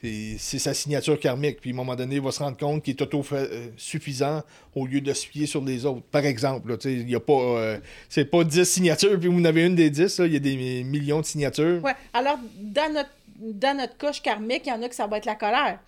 [0.03, 1.61] c'est sa signature karmique.
[1.61, 4.45] Puis à un moment donné, il va se rendre compte qu'il est auto-suffisant
[4.77, 6.03] au lieu de se fier sur les autres.
[6.13, 7.33] Par exemple, il y a pas.
[7.33, 10.39] Euh, c'est pas 10 signatures, puis vous en avez une des 10, il y a
[10.39, 11.83] des millions de signatures.
[11.83, 11.95] Ouais.
[12.13, 15.27] Alors, dans notre dans notre coche karmique, il y en a que ça va être
[15.27, 15.79] la colère.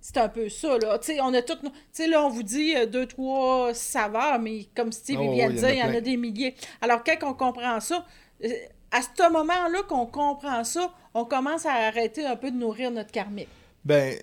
[0.00, 0.98] C'est un peu ça, là.
[1.22, 1.62] on a toutes.
[1.62, 5.70] là, on vous dit euh, deux, trois saveurs, mais comme Steve ah vient de dire,
[5.70, 6.54] il y en a des milliers.
[6.80, 8.06] Alors, quand on comprend ça,
[8.44, 8.48] euh,
[8.92, 13.10] à ce moment-là qu'on comprend ça, on commence à arrêter un peu de nourrir notre
[13.10, 13.48] karmique.
[13.84, 14.14] Ben,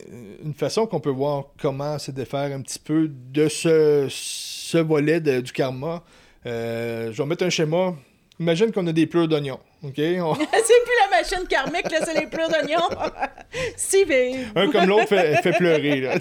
[0.44, 5.20] une façon qu'on peut voir comment se défaire un petit peu de ce, ce volet
[5.20, 6.04] du karma,
[6.46, 7.96] euh, je vais mettre un schéma.
[8.40, 9.60] Imagine qu'on a des pleurs d'oignons.
[9.84, 9.94] OK?
[9.96, 12.90] c'est plus la machine karmique, là, c'est les pleurs d'oignons.
[13.78, 14.46] si, mais...
[14.56, 16.02] Un comme l'autre fait, fait, pleurer.
[16.02, 16.18] Là.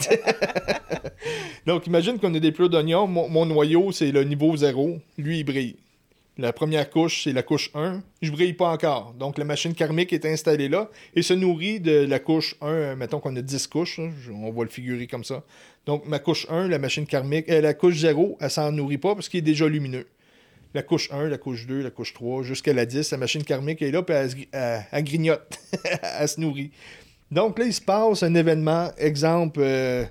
[1.66, 3.09] Donc, imagine qu'on a des pleurs d'oignons.
[3.09, 5.00] Mon, noyau, c'est le niveau 0.
[5.18, 5.77] Lui, il brille.
[6.37, 8.03] La première couche, c'est la couche 1.
[8.22, 9.14] Je brille pas encore.
[9.14, 12.96] Donc, la machine karmique est installée là et se nourrit de la couche 1.
[12.96, 14.00] Mettons qu'on a 10 couches.
[14.33, 15.42] on va le figurer comme ça.
[15.87, 19.14] Donc, ma couche 1, la machine karmique, euh, la couche 0, elle s'en nourrit pas
[19.14, 20.07] parce qu'il est déjà lumineux
[20.74, 23.12] la couche 1, la couche 2, la couche 3, jusqu'à la 10.
[23.12, 24.14] La machine karmique est là, puis
[24.52, 25.58] elle, grignote,
[26.18, 26.72] elle se nourrit.
[27.30, 30.04] Donc là, il se passe un événement, exemple, euh,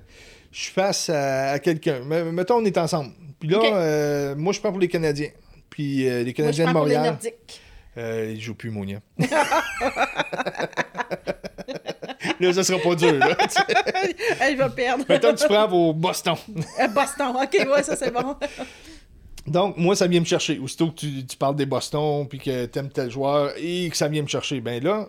[0.50, 2.00] je suis face à, quelqu'un.
[2.04, 3.12] Mettons, on est ensemble.
[3.38, 5.30] Puis là, euh, moi, je prends pour les Canadiens.
[5.68, 7.18] Puis euh, les Canadiens de Montréal.
[7.20, 7.30] Pour
[7.96, 9.00] les ils jouent plus, Monia.
[12.40, 13.12] là, ça sera pas dur.
[13.14, 13.36] Là,
[14.50, 15.04] Il va perdre.
[15.08, 16.34] Maintenant, tu prends vos Boston.
[16.94, 18.36] Boston, ok, ouais, ça c'est bon.
[19.46, 20.58] Donc, moi, ça vient me chercher.
[20.58, 23.96] Aussitôt que tu, tu parles des Boston, puis que tu aimes tel joueur, et que
[23.96, 25.08] ça vient me chercher, ben là,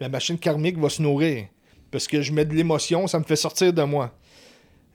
[0.00, 1.46] la machine karmique va se nourrir.
[1.90, 4.12] Parce que je mets de l'émotion, ça me fait sortir de moi.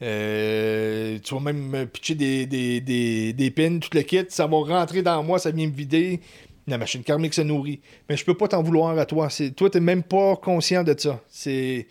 [0.02, 4.48] Euh, tu vas même me pitcher des, des, des, des pins, tout le kit, ça
[4.48, 6.22] va rentrer dans moi, ça vient me vider.
[6.68, 7.82] La machine karmique se nourrit.
[8.08, 9.30] Mais je peux pas t'en vouloir à toi.
[9.30, 11.20] C'est, toi, t'es même pas conscient de ça.
[11.28, 11.88] C'est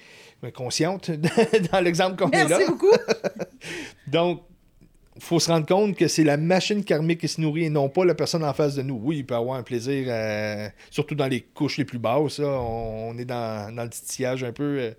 [0.54, 1.10] consciente
[1.72, 2.58] dans l'exemple qu'on est là.
[2.58, 2.92] Merci beaucoup.
[4.06, 4.42] Donc,
[5.18, 8.04] faut se rendre compte que c'est la machine karmique qui se nourrit et non pas
[8.04, 9.00] la personne en face de nous.
[9.02, 12.38] Oui, il peut avoir un plaisir, euh, surtout dans les couches les plus basses.
[12.38, 14.78] là, on, on est dans, dans le titillage un peu.
[14.80, 14.90] euh.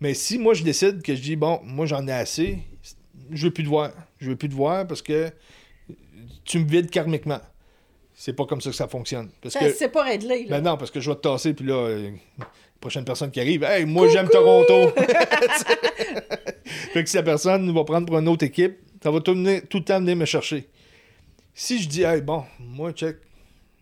[0.00, 2.58] Mais si moi je décide que je dis, bon, moi j'en ai assez,
[3.30, 3.92] je veux plus te voir.
[4.18, 5.30] Je veux plus te voir parce que
[6.44, 7.40] tu me vides karmiquement.
[8.14, 9.28] C'est pas comme ça que ça fonctionne.
[9.42, 10.44] Parce Ça, que, C'est pas réglé.
[10.44, 10.56] Là.
[10.58, 12.10] ben non, parce que je vais te tasser, puis là, euh,
[12.80, 14.90] prochaine personne qui arrive, hey, moi j'aime Toronto.
[16.64, 19.62] fait que si la personne va prendre pour une autre équipe, ça va tout, venir-
[19.70, 20.66] tout le temps venir me chercher.
[21.54, 23.18] Si je dis, hey, bon, moi, check,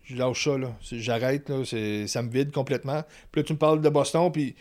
[0.03, 0.71] je lâche ça, là.
[0.91, 1.63] J'arrête, là.
[1.65, 3.01] Ça me vide complètement.
[3.31, 4.53] Puis là, tu me parles de Boston, puis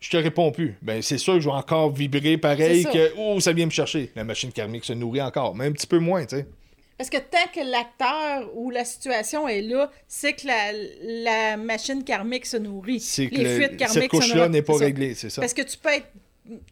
[0.00, 0.78] je te réponds plus.
[0.80, 4.10] Ben, c'est sûr que je vais encore vibrer pareil que, oh, ça vient me chercher.
[4.16, 6.46] La machine karmique se nourrit encore, mais un petit peu moins, tu sais.
[6.96, 10.72] Parce que tant que l'acteur ou la situation est là, c'est que la,
[11.50, 13.00] la machine karmique se nourrit.
[13.00, 15.42] C'est que Les le- fuites cette karmiques se couche-là n'est pas réglée, c'est ça.
[15.42, 16.06] Parce que tu peux être,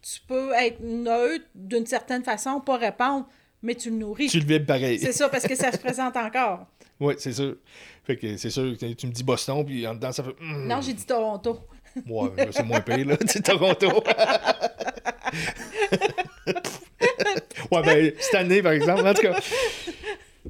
[0.02, 3.26] tu peux être neutre d'une certaine façon, pas répondre,
[3.62, 4.28] mais tu le nourris.
[4.28, 4.98] Tu le vibres pareil.
[4.98, 6.66] C'est ça, parce que ça se présente encore.
[7.00, 7.56] Oui, c'est sûr.
[8.04, 10.34] Fait que c'est sûr que tu me dis Boston, puis en dedans, ça fait.
[10.40, 10.66] Hmm.
[10.68, 11.58] Non, j'ai dit Toronto.
[12.08, 13.16] Ouais, c'est moins pire, là.
[13.26, 13.88] C'est Toronto.
[17.70, 19.38] ouais, ben, cette année, par exemple, en tout cas,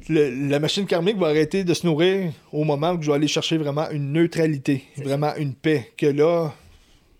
[0.09, 3.29] le- la machine karmique va arrêter de se nourrir au moment où je vais aller
[3.29, 5.93] chercher vraiment une neutralité, vraiment une paix.
[5.97, 6.53] Que là,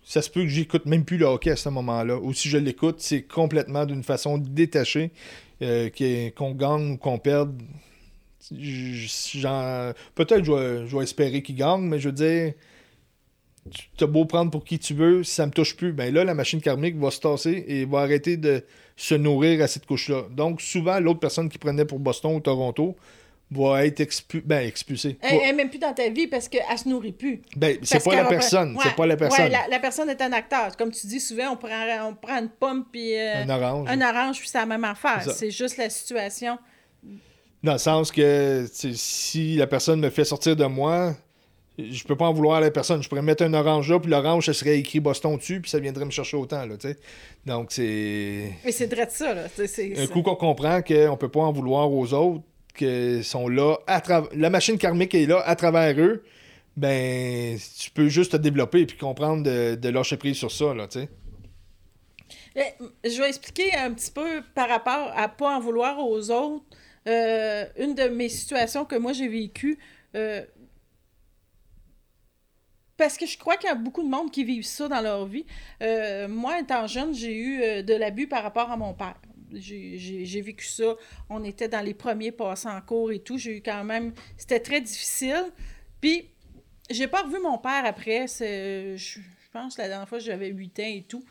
[0.05, 2.17] ça se peut que j'écoute même plus le hockey à ce moment-là.
[2.17, 5.11] Ou si je l'écoute, c'est complètement d'une façon détachée,
[5.61, 5.89] euh,
[6.35, 7.59] qu'on gagne ou qu'on perde.
[8.49, 12.53] Peut-être que je vais, je vais espérer qu'il gagne, mais je veux dire,
[13.97, 16.23] tu as beau prendre pour qui tu veux, si ça me touche plus, ben là,
[16.23, 18.63] la machine karmique va se tasser et va arrêter de
[18.95, 20.27] se nourrir à cette couche-là.
[20.29, 22.95] Donc, souvent, l'autre personne qui prenait pour Boston ou Toronto
[23.51, 25.17] va être expu- ben, expulsée.
[25.21, 27.41] Elle, elle est même plus dans ta vie parce qu'elle se nourrit plus.
[27.55, 29.45] Ben, c'est pas la personne, Ouais, c'est pas la personne.
[29.45, 30.75] ouais, la, la personne est un acteur.
[30.77, 31.69] Comme tu dis souvent, on prend,
[32.09, 33.87] on prend une pomme puis euh, Un orange.
[33.89, 35.21] un orange, puis c'est la même affaire.
[35.31, 36.57] C'est juste la situation.
[37.63, 41.15] Dans le sens que si la personne me fait sortir de moi,
[41.77, 43.01] je peux pas en vouloir à la personne.
[43.03, 45.79] Je pourrais mettre un orange là, puis l'orange, ça serait écrit Boston dessus, puis ça
[45.79, 46.97] viendrait me chercher autant, là, tu sais.
[47.45, 48.51] Donc, c'est...
[48.63, 49.43] Mais c'est vrai de ça, là.
[49.49, 52.43] C'est- Un coup qu'on comprend qu'on peut pas en vouloir aux autres,
[52.75, 54.01] qu'ils sont là, à
[54.33, 56.23] la machine karmique est là à travers eux,
[56.77, 60.87] ben, tu peux juste te développer et puis comprendre de, lâcher prise sur ça, là,
[60.87, 61.09] tu sais.
[63.03, 66.63] Je vais expliquer un petit peu par rapport à pas en vouloir aux autres.
[67.07, 69.77] Euh, une de mes situations que moi j'ai vécues,
[70.15, 70.43] euh,
[72.97, 75.25] parce que je crois qu'il y a beaucoup de monde qui vivent ça dans leur
[75.25, 75.45] vie.
[75.83, 79.15] Euh, moi, étant jeune, j'ai eu de l'abus par rapport à mon père.
[79.53, 80.95] J'ai- vécu ça.
[81.29, 83.37] On était dans les premiers passants en cours et tout.
[83.37, 84.13] J'ai eu quand même.
[84.37, 85.45] C'était très difficile.
[86.01, 86.29] Puis,
[86.89, 88.27] j'ai pas revu mon père après.
[88.27, 89.19] Je, je
[89.53, 91.23] pense que la dernière fois, j'avais 8 ans et tout.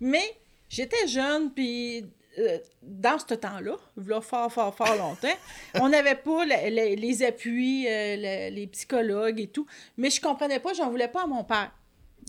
[0.00, 0.22] Mais
[0.68, 2.04] j'étais jeune, puis
[2.38, 5.36] euh, dans ce temps-là, là, fort, fort, fort longtemps,
[5.80, 9.66] on n'avait pas le- le- les appuis, euh, le- les psychologues et tout.
[9.96, 11.72] Mais je comprenais pas, j'en voulais pas à mon père.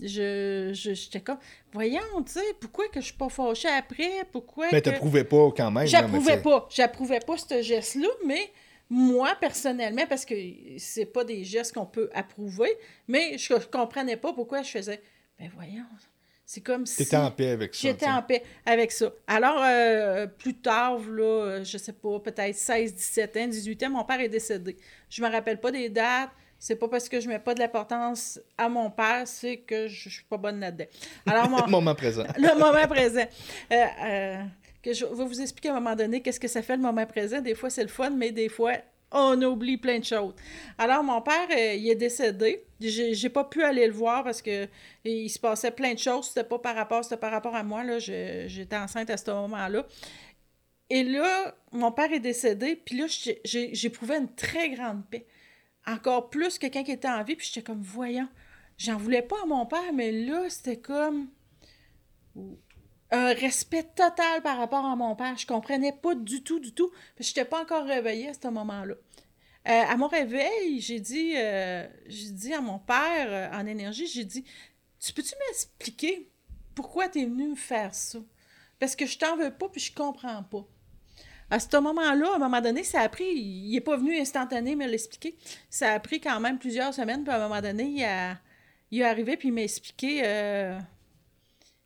[0.02, 1.38] Je, je- j'étais comme,
[1.72, 4.24] voyons, tu sais, pourquoi que je suis pas fâchée après?
[4.32, 4.90] Pourquoi Mais que...
[4.90, 5.84] t'approuvais pas quand même.
[5.84, 6.68] mais J'approuvais pas.
[6.70, 8.50] J'approuvais pas ce geste-là, mais
[8.90, 10.34] moi, personnellement, parce que
[10.78, 12.70] c'est pas des gestes qu'on peut approuver,
[13.08, 15.00] mais je, je comprenais pas pourquoi je faisais.
[15.38, 15.84] Ben voyons,
[16.44, 16.96] c'est comme si.
[16.98, 17.80] T'étais en paix avec ça.
[17.80, 19.10] J'étais en paix avec ça.
[19.26, 24.04] Alors, euh, plus tard, là, je sais pas, peut-être 16, 17 ans, 18 ans, mon
[24.04, 24.76] père est décédé.
[25.08, 26.30] Je me rappelle pas des dates.
[26.64, 30.08] C'est pas parce que je mets pas de l'importance à mon père, c'est que je,
[30.08, 30.84] je suis pas bonne là-dedans.
[31.26, 32.22] Alors, mon, Moment présent.
[32.38, 33.26] le moment présent.
[33.72, 34.36] Euh, euh,
[34.80, 37.04] que je vais vous expliquer à un moment donné qu'est-ce que ça fait le moment
[37.04, 37.40] présent.
[37.40, 38.74] Des fois, c'est le fun, mais des fois,
[39.10, 40.34] on oublie plein de choses.
[40.78, 42.62] Alors, mon père, euh, il est décédé.
[42.80, 44.68] J'ai j'ai pas pu aller le voir parce que
[45.04, 46.28] il se passait plein de choses.
[46.28, 47.82] C'était pas par rapport, c'était par rapport à moi.
[47.82, 47.98] là.
[47.98, 49.84] Je- J'étais enceinte à ce moment-là.
[50.90, 55.26] Et là, mon père est décédé, puis là, j'ai- j'ai- j'éprouvais une très grande paix.
[55.86, 58.28] Encore plus que quelqu'un qui était en vie, puis j'étais comme, voyons,
[58.78, 61.28] j'en voulais pas à mon père, mais là, c'était comme
[63.10, 65.36] un respect total par rapport à mon père.
[65.36, 68.94] Je comprenais pas du tout, du tout, je n'étais pas encore réveillée à ce moment-là.
[69.68, 74.24] Euh, à mon réveil, j'ai dit, euh, dit à mon père, euh, en énergie, j'ai
[74.24, 74.44] dit,
[74.98, 76.28] tu peux-tu m'expliquer
[76.74, 78.18] pourquoi tu es venu me faire ça?
[78.80, 80.66] Parce que je t'en veux pas, puis je comprends pas.
[81.52, 84.74] À ce moment-là, à un moment donné, ça a pris, il n'est pas venu instantané
[84.74, 85.36] me l'expliquer.
[85.68, 88.38] Ça a pris quand même plusieurs semaines, puis à un moment donné, il, a,
[88.90, 90.22] il est arrivé, puis il m'a expliqué.
[90.24, 90.78] Euh,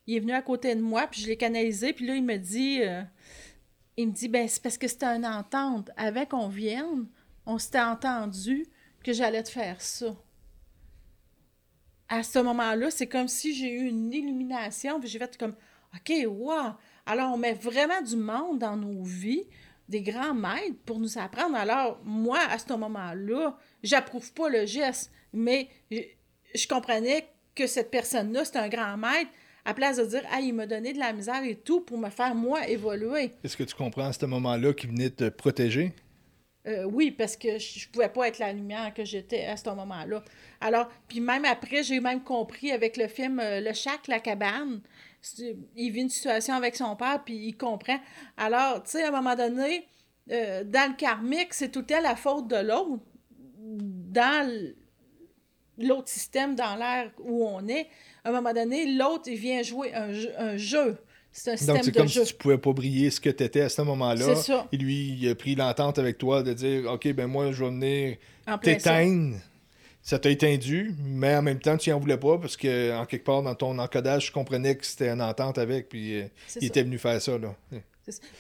[0.07, 2.37] il est venu à côté de moi, puis je l'ai canalisé, puis là, il me
[2.37, 2.81] dit.
[2.81, 3.03] Euh,
[3.97, 5.91] il me dit, ben, c'est parce que c'était une entente.
[5.97, 7.09] Avec on vienne,
[7.45, 8.67] on s'était entendu
[9.03, 10.15] que j'allais te faire ça.
[12.09, 15.57] À ce moment-là, c'est comme si j'ai eu une illumination, puis j'ai fait comme,
[15.93, 16.75] OK, wow!
[17.07, 19.45] Alors, on met vraiment du monde dans nos vies,
[19.89, 21.55] des grands maîtres pour nous apprendre.
[21.57, 28.45] Alors, moi, à ce moment-là, j'approuve pas le geste, mais je, comprenais que cette personne-là,
[28.45, 29.31] c'est un grand maître,
[29.65, 32.11] à place de dire, ah, il m'a donné de la misère et tout pour me
[32.11, 33.33] faire, moi, évoluer.
[33.43, 35.93] Est-ce que tu comprends à ce moment-là qu'il venait te protéger?
[36.67, 39.69] Euh, oui, parce que je, ne pouvais pas être la lumière que j'étais à ce
[39.71, 40.25] moment-là.
[40.61, 44.81] Alors, puis même après, j'ai même compris avec le film euh, Le Chac, la cabane,
[45.77, 47.99] il vit une situation avec son père, puis il comprend.
[48.37, 49.87] Alors, tu sais, à un moment donné,
[50.31, 53.03] euh, dans le karmique, c'est tout à la faute de l'autre.
[53.59, 54.71] Dans
[55.79, 57.89] l'autre système, dans l'air où on est,
[58.25, 60.99] à un moment donné, l'autre, il vient jouer un jeu.
[61.37, 63.61] C'est un système Donc, c'est comme si tu pouvais pas briller ce que tu étais
[63.61, 64.25] à ce moment-là.
[64.25, 64.67] C'est ça.
[64.73, 67.71] Et lui, il a pris l'entente avec toi de dire OK, ben moi, je vais
[67.71, 68.17] venir
[68.63, 69.43] t'éteindre ça
[70.21, 73.43] t'a éteindu, mais en même temps, tu n'en voulais pas parce que, en quelque part,
[73.43, 76.27] dans ton encodage, je comprenais que c'était une entente avec, puis euh,
[76.61, 77.37] il était venu faire ça.
[77.37, 77.57] Là.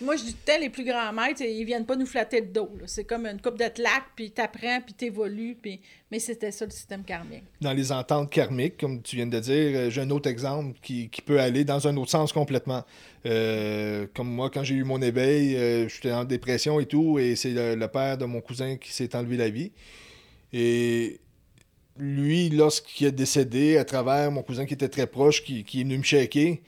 [0.00, 2.70] Moi, je dis tel les plus grands maîtres, ils viennent pas nous flatter le dos.
[2.86, 5.80] C'est comme une coupe de tlac, puis t'apprends, puis t'évolues, puis...
[6.08, 7.42] mais c'était ça le système karmique.
[7.60, 11.10] Dans les ententes karmiques, comme tu viens de dire, euh, j'ai un autre exemple qui,
[11.26, 12.84] peut aller dans un autre sens complètement.
[13.26, 17.50] Euh, comme moi, quand j'ai eu mon éveil, j'étais en dépression et tout, et c'est
[17.50, 19.72] le, le, père de mon cousin qui s'est enlevé la vie.
[20.52, 21.18] Et
[21.98, 25.98] lui, lorsqu'il est décédé, à travers mon cousin qui était très proche, qui, est venu
[25.98, 26.62] me checker,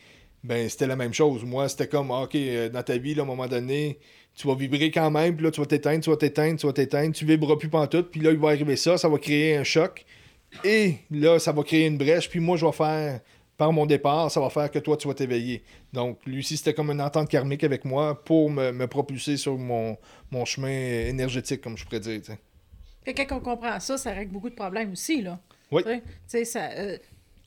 [0.44, 1.44] ben c'était la même chose.
[1.44, 3.98] Moi, c'était comme, ah, OK, euh, dans ta vie, à un moment donné,
[4.34, 6.72] tu vas vibrer quand même, puis là, tu vas t'éteindre, tu vas t'éteindre, tu vas
[6.72, 9.64] t'éteindre, tu vibreras plus pantoute, puis là, il va arriver ça, ça va créer un
[9.64, 10.04] choc,
[10.64, 13.20] et là, ça va créer une brèche, puis moi, je vais faire,
[13.56, 15.64] par mon départ, ça va faire que toi, tu vas t'éveiller.
[15.92, 19.98] Donc, lui aussi, c'était comme une entente karmique avec moi pour me, propulser sur mon,
[20.30, 22.20] mon chemin énergétique, comme je pourrais dire,
[23.14, 25.38] quand on comprend ça, ça règle beaucoup de problèmes aussi, là.
[25.70, 25.82] Oui.
[25.84, 26.70] Tu sais, ça...
[26.70, 26.96] Euh,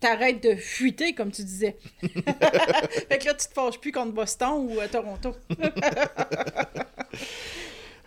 [0.02, 1.78] t'arrêtes de fuiter, comme tu disais.
[2.02, 5.36] fait que là, tu te fâches plus contre Boston ou euh, Toronto.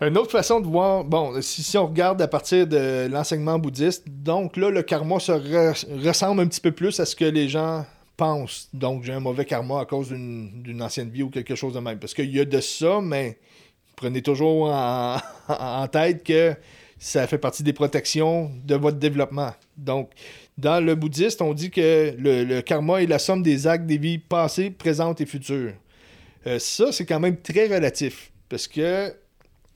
[0.01, 4.57] Une autre façon de voir, bon, si, on regarde à partir de l'enseignement bouddhiste, donc
[4.57, 5.31] là, le karma se
[6.05, 7.85] ressemble un petit peu plus à ce que les gens
[8.17, 8.67] pensent.
[8.73, 11.97] Donc, j'ai un mauvais karma à cause d'une ancienne vie ou quelque chose de même.
[11.97, 13.37] Parce qu'il y a de ça, mais
[13.95, 16.53] prenez toujours en tête que
[17.05, 19.51] ça fait partie des protections de votre développement.
[19.77, 20.09] Donc,
[20.57, 24.17] dans le bouddhiste, on dit que le, karma est la somme des actes des vies
[24.17, 25.73] passées, présentes et futures.
[26.47, 28.31] Euh, ça, c'est quand même très relatif.
[28.49, 29.13] Parce que,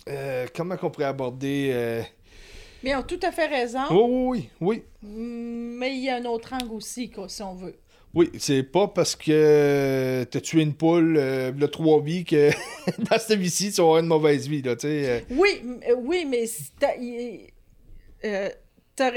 [0.08, 1.70] euh, comment on pourrait aborder.
[1.72, 2.02] Euh,
[2.84, 3.82] Mais ils ont tout à fait raison.
[3.92, 5.04] oui, oui, oui.
[5.04, 7.76] Mais il y a un autre angle aussi, si on veut.
[8.16, 12.50] Oui, c'est pas parce que t'as tué une poule euh, le trois vies que
[13.10, 15.10] dans cette vie-ci, tu vas avoir une mauvaise vie, là, tu sais.
[15.10, 15.20] Euh.
[15.32, 16.46] Oui, euh, oui, mais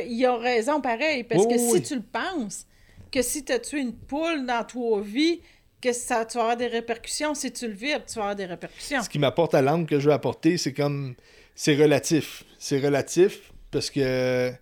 [0.06, 2.66] il a raison pareil, parce que si tu le penses,
[3.10, 5.40] que si tu as tué une poule dans trois vies,
[5.80, 7.34] que ça, tu vas avoir des répercussions.
[7.34, 9.02] Si tu le vibres, tu vas avoir des répercussions.
[9.02, 11.14] Ce qui m'apporte à l'angle que je veux apporter, c'est comme...
[11.56, 12.44] C'est relatif.
[12.58, 14.52] C'est relatif parce que...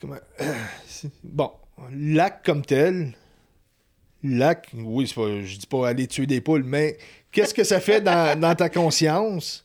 [0.00, 0.16] Comment...
[1.22, 1.52] Bon,
[1.92, 3.12] l'acte comme tel
[4.22, 6.96] lac, oui, pas, je dis pas aller tuer des poules, mais
[7.32, 9.64] qu'est-ce que ça fait dans, ta conscience?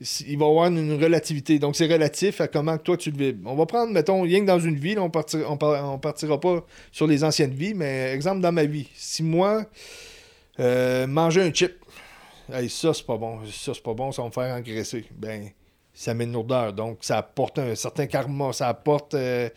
[0.00, 1.58] Il va y avoir une, relativité.
[1.58, 3.36] Donc, c'est relatif à comment toi tu le vis.
[3.44, 7.08] On va prendre, mettons, rien que dans une vie, on, partira, on, partira pas sur
[7.08, 8.88] les anciennes vies, mais exemple dans ma vie.
[8.94, 9.64] Si moi,
[10.60, 11.84] euh, manger un chip,
[12.68, 15.04] ça c'est pas bon, ça c'est pas bon, ça va me faire engraisser.
[15.16, 15.50] Ben,
[15.92, 16.72] ça met une lourdeur.
[16.72, 19.14] Donc, ça apporte un certain karma, ça apporte.
[19.14, 19.50] Euh,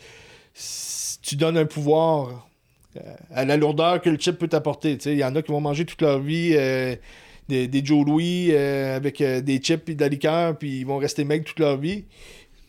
[1.22, 2.50] tu donnes un pouvoir
[3.34, 4.98] à la lourdeur que le chip peut t'apporter.
[5.06, 6.96] Il y en a qui vont manger toute leur vie euh,
[7.48, 10.98] des, des, Joe Louis euh, avec des chips et de la liqueur, puis ils vont
[10.98, 12.06] rester maigres toute leur vie.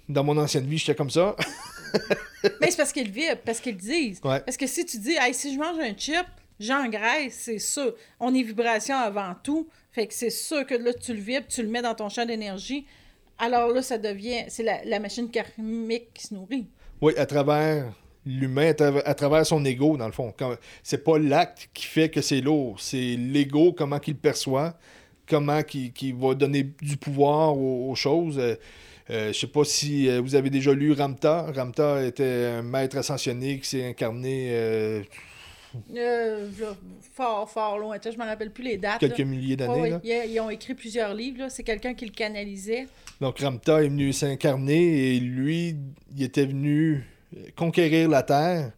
[0.08, 1.37] Dans mon ancienne vie, j'étais comme ça.
[2.61, 4.20] Mais c'est parce qu'ils vivent, parce qu'ils disent.
[4.20, 6.26] Parce que si tu dis, hey, si je mange un chip,
[6.58, 7.94] j'engraisse, c'est sûr.
[8.18, 9.68] On est vibration avant tout.
[9.92, 12.25] Fait que c'est sûr que là, tu le vibres, tu le mets dans ton champ
[12.25, 12.87] d'énergie.
[13.38, 14.44] Alors là, ça devient.
[14.48, 16.66] C'est la, la machine karmique qui se nourrit.
[17.00, 17.92] Oui, à travers
[18.27, 18.73] l'humain
[19.04, 20.33] à, travers son ego, dans le fond.
[20.83, 24.75] C'est pas l'acte qui fait que c'est lourd, c'est l'ego, comment qu'il perçoit,
[25.27, 28.38] comment qu'il va donner du pouvoir aux, choses.
[28.38, 28.54] Euh,
[29.10, 31.46] euh, je sais pas si euh, vous avez déjà lu Ramta.
[31.54, 35.02] Ramta était un maître ascensionné qui s'est incarné
[35.94, 36.77] Euh, là,
[37.14, 37.96] fort, fort loin.
[38.02, 39.00] Je me rappelle plus les dates.
[39.00, 39.25] quelques là.
[39.25, 39.90] milliers d'années.
[39.90, 40.00] là.
[40.04, 41.46] ils, ont écrit plusieurs livres.
[41.48, 42.87] C'est quelqu'un qui le canalisait.
[43.20, 45.77] Donc Ramta est venu s'incarner et lui,
[46.16, 47.04] il était venu
[47.56, 48.72] conquérir la Terre.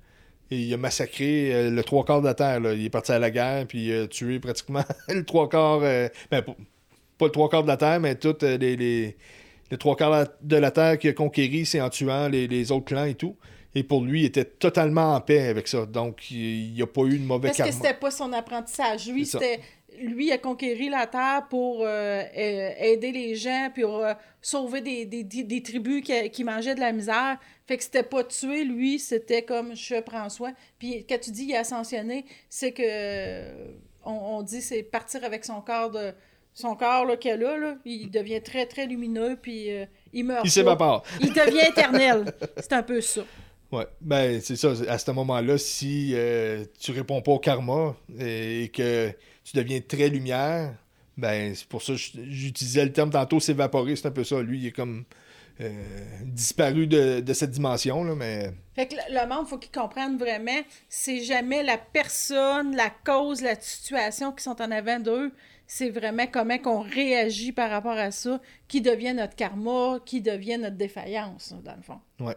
[0.51, 2.61] Et il a massacré euh, le trois quarts de la Terre.
[2.61, 2.75] là.
[2.75, 5.81] Il est parti à la guerre, puis il a tué pratiquement le trois quarts.
[5.83, 9.17] euh, ben, pas, le trois quarts de la Terre, mais tous les, les,
[9.71, 12.85] les trois quarts de la Terre qu'il a conquéri, c'est en tuant les, les autres
[12.87, 13.37] clans et tout.
[13.77, 15.85] Et pour lui, il était totalement en paix avec ça.
[15.87, 17.73] Donc, il n'y a pas eu de mauvais Parce que karma.
[17.73, 19.09] c'était pas son apprentissage.
[19.09, 19.61] Lui, c'était
[20.01, 24.81] lui a conquéri la terre pour euh, euh, aider les gens puis pour euh, sauver
[24.81, 27.39] des, des, des- des tribus qui, qui mangeaient de la misère.
[27.67, 30.53] Fait que c'était pas tuer, lui, c'était comme je prends soin.
[30.79, 33.45] Puis quand tu dis il a ascensionné, c'est que
[34.05, 36.13] on, on dit c'est partir avec son corps de
[36.57, 40.45] son corps là, qu'elle a, là, il devient très très lumineux puis euh, il meurt.
[40.45, 41.03] Il s'évapore.
[41.21, 42.33] Il devient éternel.
[42.59, 43.23] C'est un peu ça.
[43.73, 44.73] Ouais, ben c'est ça.
[44.89, 49.11] À ce moment-là, si euh, tu réponds pas au karma et, et que
[49.45, 50.75] tu deviens très lumière,
[51.17, 54.41] ben c'est pour ça que j'utilisais le terme tantôt s'évaporer, c'est un peu ça.
[54.43, 55.05] Lui, il est comme
[55.61, 55.71] euh,
[56.25, 60.61] disparu de, de cette dimension, là, mais Fait que le monde, faut qu'il comprenne vraiment,
[60.89, 65.31] c'est jamais la personne, la cause, la situation qui sont en avant d'eux.
[65.67, 70.59] C'est vraiment comment qu'on réagit par rapport à ça, qui devient notre karma, qui devient
[70.59, 72.01] notre défaillance, dans le fond.
[72.21, 72.37] ouais.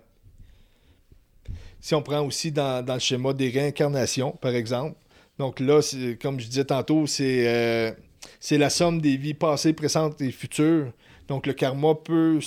[1.79, 4.97] Si on prend aussi dans, dans le schéma des réincarnations, par exemple,
[5.39, 5.81] donc là,
[6.21, 7.91] comme je disais tantôt, c'est euh,
[8.39, 10.91] c'est la somme des vies passées, présentes et futures.
[11.27, 12.39] Donc le karma peut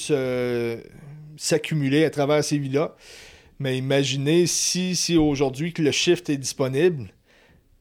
[1.37, 2.97] s'accumuler à travers ces vies-là.
[3.59, 7.13] Mais imaginez si, si aujourd'hui que le shift est disponible,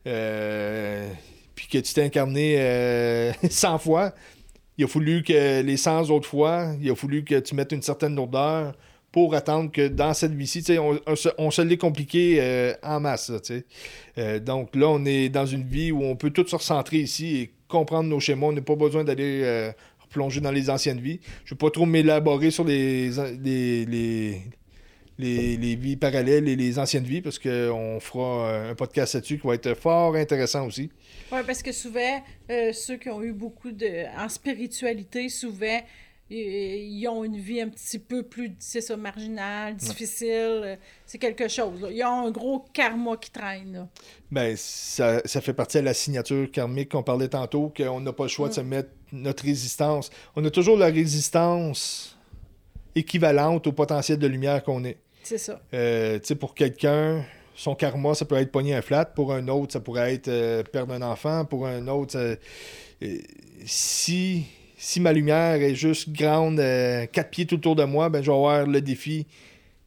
[0.07, 1.09] euh,
[1.55, 4.13] puis que tu t'es incarné euh, 100 fois,
[4.77, 7.81] il a fallu que les 100 autres fois, il a fallu que tu mettes une
[7.81, 8.73] certaine lourdeur
[9.11, 13.31] pour attendre que dans cette vie-ci, on, se, on se compliqué euh, en masse.
[14.17, 17.37] Euh, donc là, on est dans une vie où on peut tout se recentrer ici
[17.37, 18.47] et comprendre nos schémas.
[18.47, 21.19] On n'a pas besoin d'aller euh, replonger dans les anciennes vies.
[21.45, 23.09] Je ne vais pas trop m'élaborer sur les,
[25.17, 29.73] vies parallèles et les anciennes vies parce qu'on fera un podcast là-dessus qui va être
[29.73, 30.91] fort intéressant aussi.
[31.31, 32.23] Oui, parce que souvent,
[32.73, 34.05] ceux qui ont eu beaucoup de.
[34.19, 35.79] En spiritualité, souvent,
[36.31, 40.27] ils ont une vie un petit peu plus, c'est ça, marginale, difficile.
[40.63, 40.75] euh,
[41.05, 41.81] C'est quelque chose.
[41.81, 41.89] là.
[41.91, 43.73] Ils ont un gros karma qui traîne.
[43.73, 43.87] là.
[44.31, 48.23] Ben, ça, ça fait partie de la signature karmique qu'on parlait tantôt, qu'on n'a pas
[48.25, 50.11] le choix de se mettre notre résistance.
[50.35, 52.15] On a toujours la résistance
[52.95, 54.97] équivalente au potentiel de lumière qu'on est.
[55.23, 55.59] C'est ça.
[55.73, 57.23] Euh, tu sais, pour quelqu'un,
[57.55, 59.05] son karma, ça peut être pogner un flat.
[59.05, 61.45] Pour un autre, ça pourrait être euh, perdre un enfant.
[61.45, 62.35] Pour un autre, ça-
[63.03, 63.17] euh,
[63.65, 64.45] si,
[64.79, 68.31] si ma lumière est juste grande, euh, quatre pieds tout autour de moi, ben, je
[68.31, 69.27] vais avoir le défi.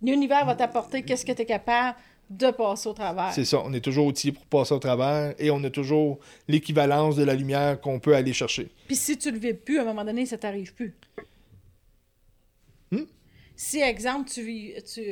[0.03, 1.97] L'univers va t'apporter qu'est-ce que tu es capable
[2.28, 3.32] de passer au travers.
[3.32, 7.16] C'est ça, on est toujours outillé pour passer au travers et on a toujours l'équivalence
[7.16, 8.68] de la lumière qu'on peut aller chercher.
[8.86, 10.95] Puis si tu le vis plus, à un moment donné, ça t'arrive plus.
[13.55, 15.03] Si, exemple, tu, tu,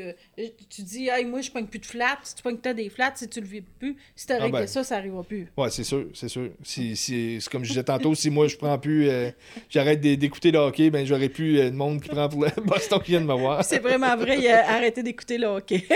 [0.68, 2.88] tu dis, hey, moi, je pogne plus de flats, si tu pognes que t'as des
[2.88, 4.66] flats, si tu le vis plus, si tu réglé ben.
[4.66, 5.46] ça, ça n'arrivera plus.
[5.56, 6.48] Ouais, c'est sûr, c'est sûr.
[6.62, 9.30] Si, si- c'est comme je disais tantôt, si moi je prends plus, euh,
[9.68, 12.50] j'arrête d'é- d'écouter le hockey, ben j'aurais plus euh, de monde qui prend pour le
[12.64, 13.64] Boston qui vient de me voir.
[13.64, 15.84] C'est vraiment vrai, il a arrêté d'écouter le hockey.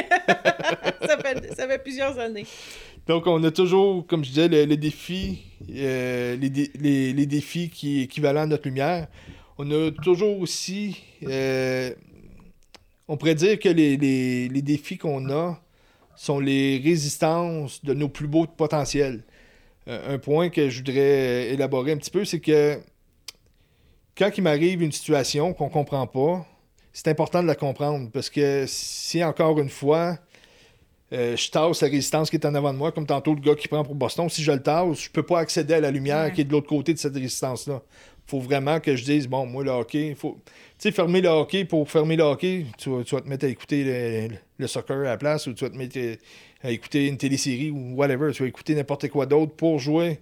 [1.02, 2.46] ça, fait, ça fait plusieurs années.
[3.06, 5.40] Donc on a toujours, comme je disais, le, le défi,
[5.74, 9.08] euh, les, dé- les- les défis qui équivalent à notre lumière.
[9.58, 11.90] On a toujours aussi, euh,
[13.08, 15.60] on pourrait dire que les, les- les défis qu'on a
[16.16, 19.24] sont les résistances de nos plus beaux potentiels.
[19.88, 22.78] Euh, un point que je voudrais élaborer un petit peu, c'est que
[24.16, 26.46] quand il m'arrive une situation qu'on comprend pas,
[26.92, 30.16] c'est important de la comprendre parce que si encore une fois,
[31.12, 33.54] euh, je tasse la résistance qui est en avant de moi, comme tantôt le gars
[33.56, 36.26] qui prend pour Boston, si je le tasse, je peux pas accéder à la lumière
[36.26, 36.32] Ouais.
[36.32, 37.82] qui est de l'autre côté de cette résistance-là.
[38.26, 40.38] Faut vraiment que je dise, bon, moi, le hockey, faut.
[40.78, 44.28] Tu sais, fermer le hockey pour fermer le hockey, tu vas, te mettre à écouter
[44.58, 46.16] le, soccer à la place ou tu vas te mettre euh,
[46.62, 48.32] à écouter une télésérie ou whatever.
[48.32, 50.20] Tu vas écouter n'importe quoi d'autre pour jouer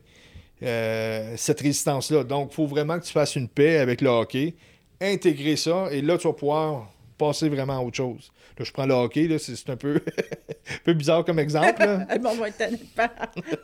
[0.63, 2.25] euh, cette résistance-là.
[2.25, 4.55] Donc, il faut vraiment que tu fasses une paix avec le hockey,
[5.01, 8.33] intégrer ça, et là, tu vas pouvoir passer vraiment à autre chose.
[8.59, 9.95] Là, je prends le hockey, là, c'est un peu,
[10.71, 11.81] un peu bizarre comme exemple.
[11.81, 12.07] là.
[12.15, 13.09] Le monde va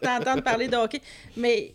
[0.03, 1.01] d'entendre parler de hockey.
[1.37, 1.73] Mais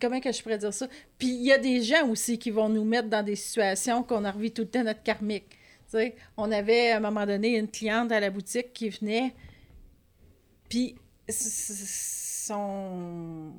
[0.00, 0.88] comment que je pourrais dire ça?
[1.18, 4.24] Puis il y a des gens aussi qui vont nous mettre dans des situations qu'on
[4.24, 5.46] a revu tout le temps notre karmique.
[6.36, 9.32] On avait à un moment donné une cliente à la boutique qui venait,
[10.68, 10.96] puis
[11.28, 13.52] son,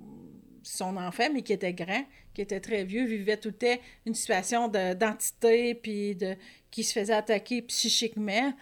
[0.63, 2.03] son enfant, mais qui était grand,
[2.33, 6.35] qui était très vieux, vivait tout le temps une situation de- d'entité, puis de,
[6.69, 8.53] qui se faisait attaquer psychiquement.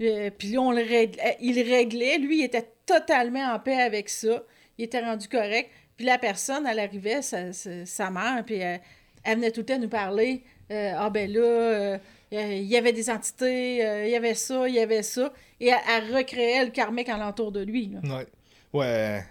[0.00, 2.18] Euh, puis là, on le règle- euh, il réglait.
[2.18, 4.44] Lui, il était totalement en paix avec ça.
[4.78, 5.70] Il était rendu correct.
[5.96, 8.80] Puis la personne, elle arrivait, sa, sa, mère, puis elle,
[9.24, 10.42] venait tout le temps nous parler.
[10.70, 11.98] Euh, ah ben là, euh,
[12.32, 15.32] il y avait des entités, il y avait ça, il y avait ça.
[15.60, 17.92] Et elle, recréait le karmique alentour de lui.
[18.02, 18.26] Ouais.
[18.72, 19.22] Ouais.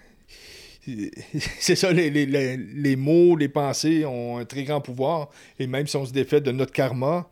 [1.60, 5.30] C'est ça, les, les, les, mots, les pensées ont un très grand pouvoir.
[5.60, 7.28] Et même si on se défait de notre karma,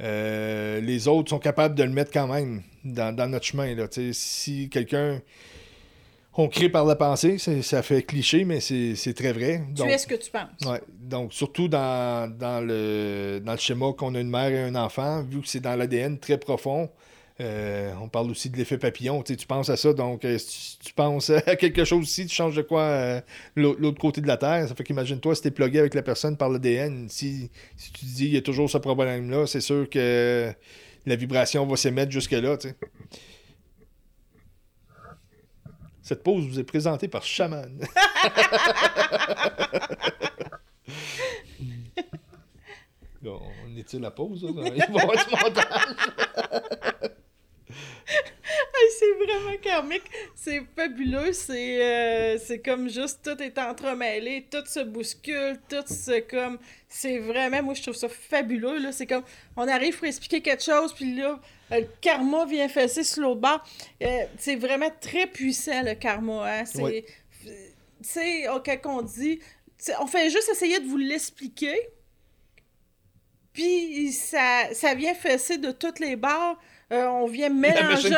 [0.00, 3.74] euh, les autres sont capables de le mettre quand même dans, notre chemin.
[3.74, 3.86] Là.
[4.12, 5.20] Si quelqu'un.
[6.40, 9.60] On crée par la pensée, ça fait cliché, mais c'est très vrai.
[9.74, 10.70] tu es ce que tu penses.
[10.70, 12.32] Ouais, donc, surtout dans,
[12.64, 15.74] le, dans le schéma qu'on a une mère et un enfant, vu que c'est dans
[15.74, 16.88] l'ADN très profond,
[17.40, 19.20] euh, on parle aussi de l'effet papillon.
[19.24, 22.54] Tu, penses à ça, donc euh, si tu, penses à quelque chose aussi, tu changes
[22.54, 23.20] de quoi euh,
[23.56, 24.68] l'autre côté de la Terre.
[24.68, 27.08] Ça fait qu'imagine-toi si tu es plugué avec la personne par l'ADN.
[27.08, 30.52] Si, si tu dis il y a toujours ce problème-là, c'est sûr que
[31.04, 32.58] la vibration va s'émettre jusque-là.
[36.08, 37.80] Cette pause vous est présentée par Shaman.
[43.26, 44.46] on est-il la pause?
[44.48, 45.26] Il va y montage
[48.98, 49.12] c'est
[50.34, 51.30] C'est fabuleux.
[51.50, 56.58] Euh, c'est comme juste tout est entremêlé, tout se bouscule, tout se comme.
[56.88, 58.92] C'est vraiment, moi je trouve ça fabuleux.
[58.92, 59.24] C'est comme
[59.56, 63.64] on arrive pour expliquer quelque chose, puis là, le karma vient fesser sur l'autre bord.
[64.02, 66.60] Euh, c'est vraiment très puissant le karma.
[66.60, 66.64] Hein?
[66.64, 67.04] C'est.
[67.42, 67.52] Tu
[68.02, 69.40] sais, quand on dit.
[70.00, 71.76] On fait juste essayer de vous l'expliquer.
[73.52, 76.58] Puis ça, ça vient fesser de toutes les barres
[76.90, 78.08] euh, on vient mélanger.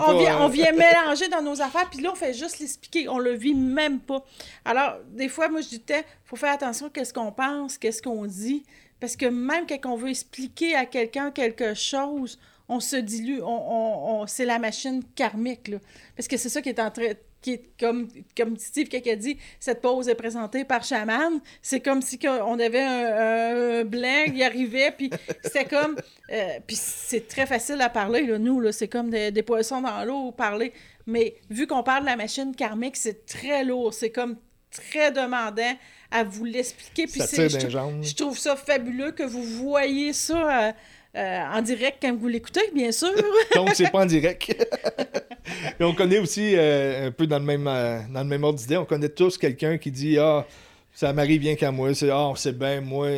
[0.00, 3.08] on, vient, on vient mélanger dans nos affaires, puis là, on fait juste l'expliquer.
[3.08, 4.22] On le vit même pas.
[4.64, 8.64] Alors, des fois, moi, je disais, faut faire attention qu'est-ce qu'on pense, qu'est-ce qu'on dit.
[9.00, 13.40] Parce que même quand on veut expliquer à quelqu'un quelque chose, on se dilue.
[13.42, 15.78] On, c'est la machine karmique, là.
[16.14, 17.12] Parce que c'est ça qui est en train
[17.42, 21.40] qui est comme, comme Steve a dit, cette pause est présentée par Shaman.
[21.62, 25.10] C'est comme si on avait un, un blanc, il arrivait, puis
[25.42, 25.96] c'était comme...
[26.32, 30.04] Euh, puis c'est très facile à parler, là, nous, là, c'est comme des, poissons dans
[30.04, 30.72] l'eau, parler.
[31.06, 34.36] Mais vu qu'on parle de la machine karmique, c'est très lourd, c'est comme
[34.70, 35.76] très demandant
[36.10, 37.06] à vous l'expliquer.
[37.06, 37.58] Puis je,
[38.02, 40.68] je, trouve ça fabuleux que vous voyez ça...
[40.68, 40.72] Euh,
[41.16, 43.10] euh, en direct quand vous l'écoutez, bien sûr.
[43.54, 44.50] Donc, c'est pas en direct.
[45.80, 48.58] Et on connaît aussi, euh, un peu dans le même, euh, dans le même ordre
[48.58, 50.46] d'idée, on connaît tous quelqu'un qui dit Ah,
[50.92, 51.92] ça m'arrive bien qu'à moi.
[51.94, 53.08] C'est Ah, c'est bien, moi,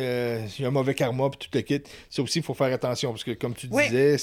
[0.47, 1.83] j'ai un mauvais karma, puis tout le kit.
[2.09, 4.15] Ça aussi, il faut faire attention, parce que comme tu disais,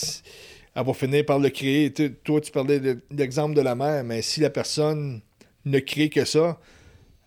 [0.75, 1.93] elle va finir par le créer.
[1.93, 5.21] toi, tu parlais de, l'exemple de la mère, mais si la personne
[5.65, 6.59] ne crée que ça,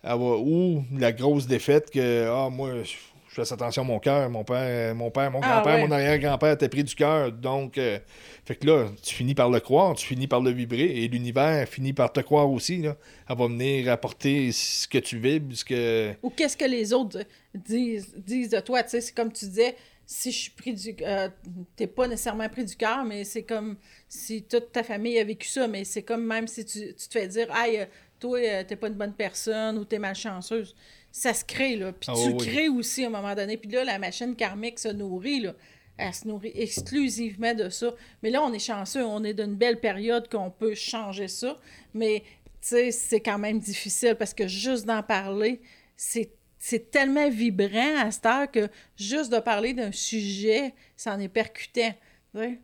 [0.02, 2.92] elle va, ou la grosse défaite que Ah, moi, je
[3.34, 4.30] fais attention à mon cœur.
[4.30, 7.32] Mon père, mon père, mon ah, grand-père, mon arrière-grand-père t'as pris du cœur.
[7.32, 7.98] Donc, euh,
[8.44, 11.68] fait que là, tu finis par le croire, tu finis par le vibrer, et l'univers
[11.68, 12.82] finit par te croire aussi.
[12.82, 12.96] Là.
[13.28, 16.12] Elle va venir apporter ce que tu vibres, ce que...
[16.22, 17.24] Ou qu'est-ce que les autres
[17.54, 18.82] disent, disent de toi.
[18.82, 19.76] Tu sais, c'est comme tu disais,
[20.06, 20.94] si je suis pris du...
[21.02, 21.28] Euh,
[21.76, 23.76] t'es pas nécessairement pris du cœur, mais c'est comme
[24.08, 27.12] si toute ta famille a vécu ça, mais c'est comme même si tu, tu te
[27.12, 27.86] fais dire, «Hey,
[28.20, 30.74] toi, euh, t'es pas une bonne personne ou t'es malchanceuse.»
[31.14, 31.92] ça se crée, là.
[31.92, 33.56] Puis ah tu crées aussi à un moment donné.
[33.56, 35.54] Puis là, la machine karmique se nourrit, là.
[35.96, 37.94] Elle se nourrit exclusivement de ça.
[38.20, 41.56] Mais là, on est chanceux, on est d'une belle période qu'on peut changer ça.
[41.94, 42.24] Mais,
[42.60, 45.60] tu sais, c'est quand même difficile parce que juste d'en parler,
[45.96, 51.20] c'est c'est tellement vibrant à cette heure que juste de parler d'un sujet, ça en
[51.20, 51.94] est percutant.
[52.34, 52.58] Ouais.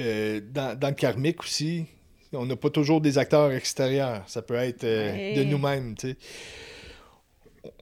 [0.00, 1.86] Euh, dans, dans, le karmique aussi,
[2.32, 4.28] on n'a pas toujours des acteurs extérieurs.
[4.28, 5.94] Ça peut être euh, de nous-mêmes.
[5.94, 6.16] tu sais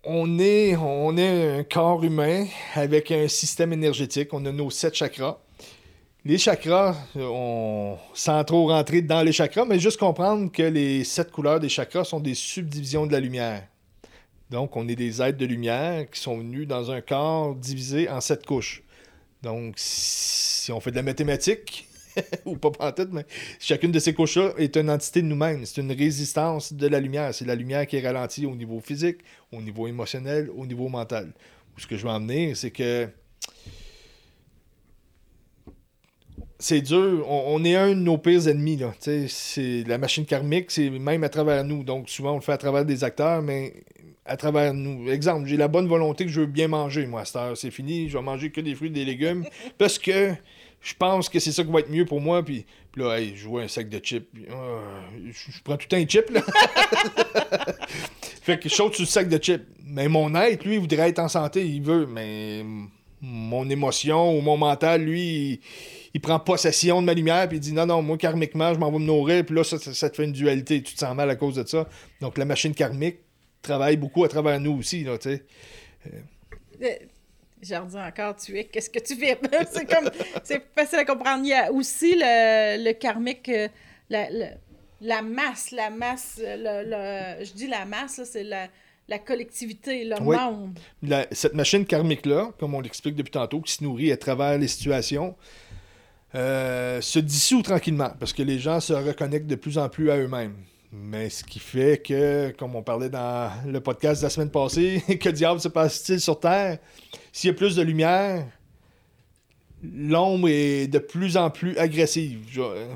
[0.05, 4.33] on est, un corps humain avec un système énergétique.
[4.33, 5.39] On a nos sept chakras.
[6.25, 11.33] Les chakras, on, sans trop rentrer dans les chakras, mais juste comprendre que les sept
[11.33, 13.67] couleurs des chakras sont des subdivisions de la lumière.
[14.51, 18.21] Donc, on est des êtres de lumière qui sont venus dans un corps divisé en
[18.21, 18.83] sept couches.
[19.43, 21.89] Donc, si on fait de la mathématique,
[22.45, 23.27] ou pas en tête, mais
[23.59, 25.65] chacune de ces couches-là est une entité de nous-mêmes.
[25.65, 27.35] C'est une résistance de la lumière.
[27.35, 29.19] C'est la lumière qui est ralentie au niveau physique,
[29.53, 31.33] au niveau émotionnel, au niveau mental.
[31.77, 33.09] Ce que je veux en venir, c'est que
[36.59, 37.27] c'est dur.
[37.29, 38.77] On, est un de nos pires ennemis.
[38.77, 38.95] Là.
[39.01, 41.83] C'est la machine karmique, c'est même à travers nous.
[41.83, 43.73] Donc souvent, on le fait à travers des acteurs, mais
[44.25, 45.11] à travers nous.
[45.11, 47.57] Exemple, j'ai la bonne volonté que je veux bien manger, moi, à cette heure.
[47.57, 49.45] C'est fini, je vais manger que des fruits et des légumes.
[49.79, 50.35] Parce que
[50.83, 52.45] je pense que c'est ça qui va être mieux pour moi.
[52.45, 52.67] Puis,
[52.97, 54.29] là, je vois un sac de chips.
[54.51, 54.81] Ah,
[55.31, 56.43] je, prends tout un chip, là.
[58.43, 59.63] fait que je saute sur le sac de chips.
[59.85, 62.07] Mais mon être, lui, il voudrait être en santé, il veut.
[62.07, 62.65] Mais
[63.21, 65.61] mon émotion ou mon mental, lui,
[66.15, 68.91] il prend possession de ma lumière, puis il dit non, non, moi, karmiquement, je m'en
[68.91, 70.83] vais me nourrir, puis là, ça, ça, te fait une dualité.
[70.83, 71.89] Tu te sens mal à cause de ça.
[72.21, 73.19] Donc, la machine karmique
[73.63, 75.45] travaille beaucoup à travers nous aussi, là, tu sais.
[76.83, 76.89] Euh,
[77.63, 79.39] je redis encore, tu es, qu'est-ce que tu fais?
[79.71, 80.11] c'est comme,
[80.43, 81.45] c'est facile à comprendre.
[81.45, 83.69] Il y a aussi le, le karmique, euh,
[84.11, 84.29] la,
[85.01, 88.69] la, masse, la masse, le, je dis la masse, c'est la,
[89.09, 90.79] la collectivité, le monde.
[91.31, 95.37] cette machine karmique-là, comme on l'explique depuis tantôt, qui se nourrit à travers les situations,
[96.35, 100.17] euh, se dissout tranquillement parce que les gens se reconnectent de plus en plus à
[100.17, 100.57] eux-mêmes.
[100.91, 105.03] Mais ce qui fait que, comme on parlait dans le podcast de la semaine passée,
[105.21, 106.79] que diable se passe-t-il sur Terre?
[107.33, 108.47] S'il y a plus de lumière,
[109.83, 112.41] l'ombre est de plus en plus agressive.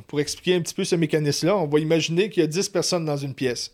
[0.06, 3.04] Pour expliquer un petit peu ce mécanisme-là, on va imaginer qu'il y a 10 personnes
[3.04, 3.72] dans une pièce.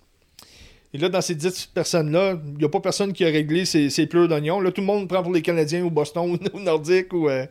[0.94, 3.88] Et là, dans ces 10 personnes-là, il n'y a pas personne qui a réglé ses,
[3.88, 4.60] ses pleurs d'oignon.
[4.60, 7.12] Là, tout le monde prend pour les Canadiens ou Boston ou Nordique.
[7.12, 7.46] Ou, euh,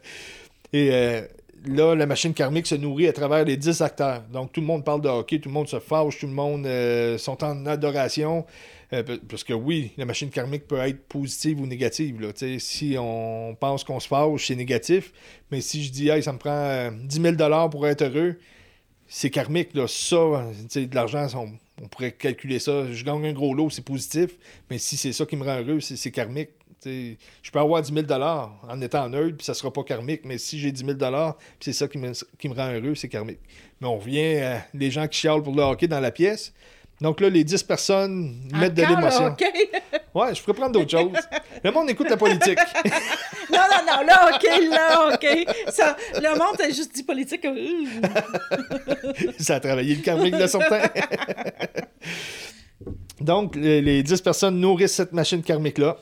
[0.73, 1.21] et euh,
[1.65, 4.21] là, la machine karmique se nourrit à travers les 10 acteurs.
[4.31, 6.67] Donc, tout le monde parle de hockey, tout le monde se fâche, tout le monde
[6.67, 8.45] euh, sont en adoration.
[8.93, 12.19] Euh, parce que oui, la machine karmique peut être positive ou négative.
[12.21, 12.29] Là.
[12.59, 15.13] Si on pense qu'on se fâche, c'est négatif.
[15.49, 18.37] Mais si je dis, hey, ça me prend 10 euh, 000 pour être heureux,
[19.07, 19.73] c'est karmique.
[19.73, 19.87] Là.
[19.87, 22.91] Ça, de l'argent, on, pourrait calculer ça.
[22.91, 24.31] Je gagne un gros lot, c'est positif.
[24.69, 26.49] Mais si c'est ça qui me rend heureux, c'est karmique
[26.85, 30.59] je peux avoir 10 000 en étant neutre, puis ça sera pas karmique, mais si
[30.59, 31.05] j'ai 10 000 puis
[31.59, 33.39] c'est ça qui me, qui me, rend heureux, c'est karmique.
[33.79, 36.53] Mais on revient les gens qui chialent pour le hockey dans la pièce.
[37.01, 39.35] Donc là, les 10 personnes mettent de l'émotion.
[40.13, 41.17] Ouais, je pourrais prendre d'autres choses.
[41.63, 42.59] Le monde écoute la politique.
[43.49, 45.25] non, non, non, là, OK, là, OK.
[45.69, 47.47] Ça, le monde a juste dit politique.
[49.39, 50.81] ça a travaillé le karmique de certains.
[53.21, 55.97] Donc, les, les 10 personnes nourrissent cette machine karmique-là.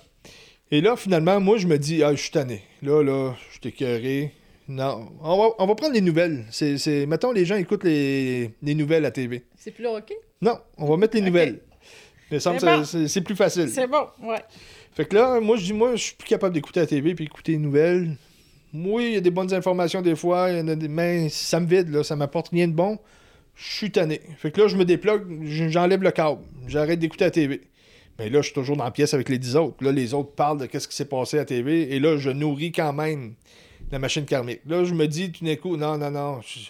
[0.71, 2.63] Et là, finalement, moi, je me dis, ah, je suis tanné.
[2.81, 4.33] Là, là, je suis écœuré.
[4.67, 6.45] Non, on va, on va prendre les nouvelles.
[6.49, 7.05] C'est, c'est...
[7.05, 9.45] Mettons, les gens écoutent les, les nouvelles à TV.
[9.55, 10.13] C'est plus OK?
[10.41, 11.59] Non, on va mettre les nouvelles.
[12.31, 13.69] c'est, c'est, plus facile.
[13.69, 14.41] C'est bon, ouais.
[14.93, 17.25] Fait que là, moi, je dis, moi, je suis plus capable d'écouter la TV puis
[17.25, 18.15] écouter les nouvelles.
[18.73, 20.87] Oui, il y a des bonnes informations des fois, y en a des...
[20.87, 22.99] mais ça me vide, là, ça m'apporte rien de bon.
[23.55, 24.21] Je suis tanné.
[24.37, 26.41] Fait que là, je me déplogue, j'enlève le câble.
[26.67, 27.61] J'arrête d'écouter la TV.
[28.17, 29.83] Mais là, je suis toujours dans la pièce avec les dix autres.
[29.83, 31.93] Là, les autres parlent de ce qui s'est passé à la TV.
[31.93, 33.33] Et là, je nourris quand même
[33.91, 34.61] la machine karmique.
[34.65, 36.69] Là, je me dis tout d'un coup, non, non, non, je,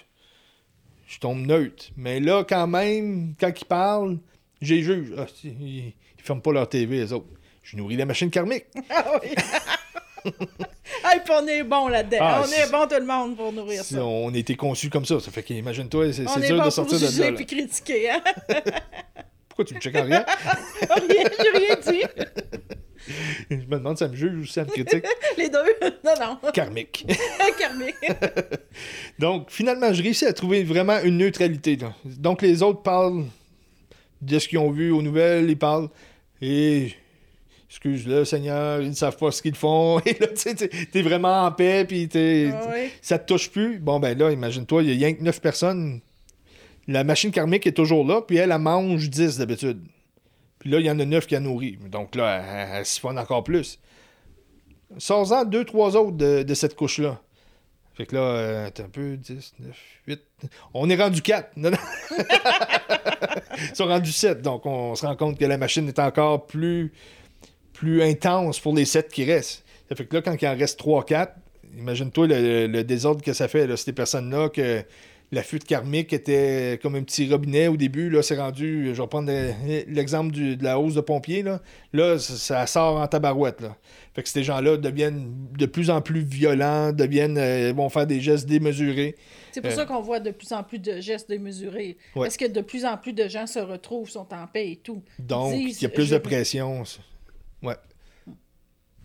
[1.18, 1.86] tombe neutre.
[1.98, 4.18] Mais là, quand même, quand ils parlent,
[4.62, 5.14] j'ai juge.
[5.18, 7.26] Ah, ils, ne ferment pas leur TV, les autres.
[7.64, 8.66] Je nourris la machine karmique.
[8.90, 9.30] Ah oui.
[10.26, 12.18] hey, puis on est bon là-dedans.
[12.20, 14.04] Ah, on est bon tout le monde pour nourrir ça.
[14.04, 15.20] On a été conçus comme ça.
[15.20, 17.32] Ça fait qu'imagine-toi, c'est dur de sortir de là.
[17.32, 18.22] On est critiquer, hein?
[19.66, 20.26] tu me checkes en rien?
[20.90, 22.04] rien, j'ai rien dit.
[23.50, 25.04] Je me demande si ça me juge ou si ça me critique.
[25.38, 25.58] Les deux?
[26.04, 26.52] Non, non.
[26.52, 27.06] Karmique.
[27.60, 27.96] Karmique.
[29.20, 31.78] Donc, finalement, je réussis à trouver vraiment une neutralité.
[32.06, 33.26] Donc, les autres parlent
[34.22, 35.90] de ce qu'ils ont vu aux nouvelles, ils parlent.
[36.42, 36.94] Et
[37.70, 40.00] excuse-le, Seigneur, ils ne savent pas ce qu'ils font.
[40.06, 43.80] Et là, tu sais, t'es vraiment en paix, puis ah ça te touche plus.
[43.80, 46.02] Bon, ben là, imagine-toi, il y a rien que neuf personnes
[46.90, 49.80] la machine karmique est toujours là, puis elle, elle mange 10 d'habitude.
[50.60, 51.78] Puis là, il y en a 9 qui a nourri.
[51.90, 53.80] Donc là, elle, elle, siphonne encore plus.
[54.98, 57.22] Sors-en 2-3 autres de, cette couche-là.
[57.94, 60.22] Fait que là, euh, un peu 10, 9, 8.
[60.74, 61.58] On est rendu 4.
[61.58, 61.78] Non, non.
[63.58, 64.42] Ils sont rendus 7.
[64.42, 66.92] Donc on se rend compte que la machine est encore plus,
[67.84, 69.64] intense pour les 7 qui restent.
[69.90, 71.30] Ça fait que là, quand il en reste 3-4,
[71.78, 74.84] imagine-toi le, désordre que ça fait, ces personnes-là, que
[75.32, 78.10] la fuite karmique était comme un petit robinet au début.
[78.10, 79.32] Là, c'est rendu, je vais prendre
[79.88, 81.44] l'exemple de la hausse de pompiers.
[81.44, 81.62] Là,
[81.94, 83.62] là ça, sort en tabarouette.
[83.62, 83.78] Là.
[84.16, 88.22] Fait que ces gens-là deviennent de plus en plus violents, deviennent, euh, vont faire des
[88.22, 89.16] gestes démesurés.
[89.52, 91.98] C'est pour ça euh, qu'on voit de plus en plus de gestes démesurés.
[92.16, 95.04] Parce que de plus en plus de gens se retrouvent, sont en paix et tout.
[95.20, 96.84] Donc, il y a plus de pression.
[97.62, 97.76] Ouais.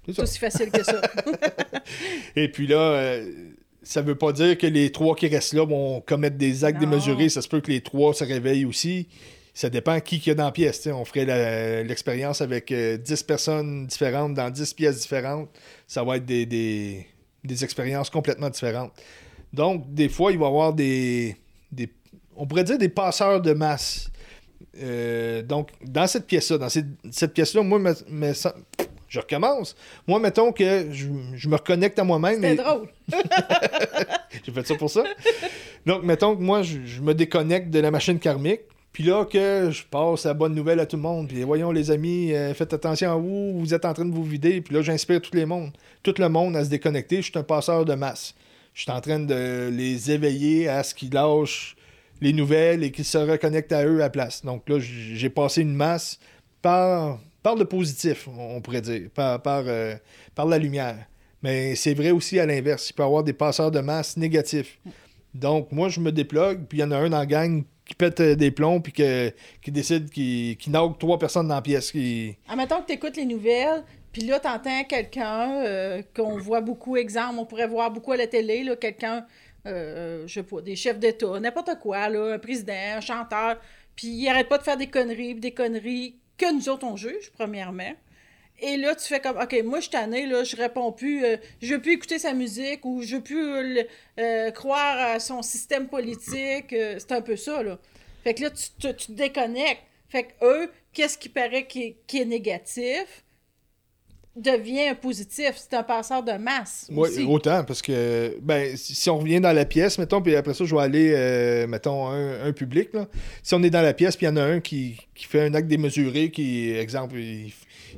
[0.07, 1.01] C'est aussi facile que ça.
[2.37, 3.31] et puis là, euh,
[3.85, 7.28] ça veut pas dire que les trois qui restent là vont commettre des actes démesurés.
[7.28, 9.09] Ça se peut que les trois se réveillent aussi.
[9.53, 10.89] Ça dépend qui qu'il y a dans la pièce.
[10.89, 15.49] On ferait l'expérience avec 10 euh, personnes différentes dans 10 pièces différentes.
[15.87, 17.07] Ça va être des,
[17.62, 18.93] expériences complètement différentes.
[19.53, 21.37] Donc, des fois, il va y avoir des,
[22.35, 24.11] on pourrait dire des passeurs de masse.
[24.76, 27.78] Euh, donc, dans cette pièce-là, dans cette, pièce-là, moi,
[28.09, 28.32] mais
[29.14, 29.76] je recommence.
[30.08, 31.06] Moi, mettons que je,
[31.48, 32.40] me reconnecte à moi-même.
[32.42, 32.88] C'est drôle.
[34.44, 35.04] J'ai fait ça pour ça.
[35.86, 38.62] Donc, mettons que moi, je, me déconnecte de la machine karmique.
[38.92, 41.28] Puis là, que je passe la bonne nouvelle à tout le monde.
[41.28, 44.24] Puis voyons, les amis, euh, faites attention à vous, vous êtes en train de vous
[44.24, 44.60] vider.
[44.60, 45.70] Puis là, j'inspire tout le monde,
[46.02, 47.16] tout le monde à se déconnecter.
[47.16, 48.34] Je suis un passeur de masse.
[48.72, 51.76] Je suis en train de les éveiller à ce qu'ils lâchent
[52.20, 54.44] les nouvelles et qu'ils se reconnectent à eux à la place.
[54.44, 56.18] Donc là, j'ai passé une masse
[56.62, 59.95] par, par le positif, on pourrait dire, par, par, euh,
[60.34, 61.07] par la lumière.
[61.42, 62.88] Mais c'est vrai aussi à l'inverse.
[62.88, 64.80] Il peut y avoir des passeurs de masse négatifs.
[65.34, 67.95] Donc, moi, je me déplogue, puis il y en a un dans la gang qui
[67.95, 71.92] pète euh, des plombs, puis qui décide qu'il qui trois personnes dans la pièce.
[71.92, 72.34] Qui...
[72.49, 76.97] Admettons que tu écoutes les nouvelles, puis là, tu entends quelqu'un euh, qu'on voit beaucoup,
[76.97, 79.26] exemple, on pourrait voir beaucoup à la télé, quelqu'un,
[79.66, 83.59] je sais pas, des chefs d'État, n'importe quoi, là, un président, un chanteur,
[83.95, 87.30] puis il arrête pas de faire des conneries, des conneries que nous autres on juge,
[87.37, 87.95] premièrement.
[88.61, 91.74] Et là, tu fais comme, OK, moi, je suis là, je réponds plus, euh, je
[91.74, 93.85] veux plus écouter sa musique ou je veux plus
[94.18, 96.72] euh, croire à son système politique.
[96.72, 97.78] Euh, c'est un peu ça, là.
[98.22, 99.82] Fait que là, tu, te déconnectes.
[100.09, 103.24] Fait que eux, qu'est-ce qui paraît qui est, négatif?
[104.37, 105.53] Devient un positif.
[105.57, 106.89] C'est un passeur de masse.
[106.91, 110.64] Oui, autant, parce que, ben, si on revient dans la pièce, mettons, puis après ça,
[110.64, 113.07] je vais aller, mettons, un, un, public, là.
[113.43, 115.47] Si on est dans la pièce, puis il y en a un qui, qui, fait
[115.47, 117.53] un acte démesuré, qui, exemple, il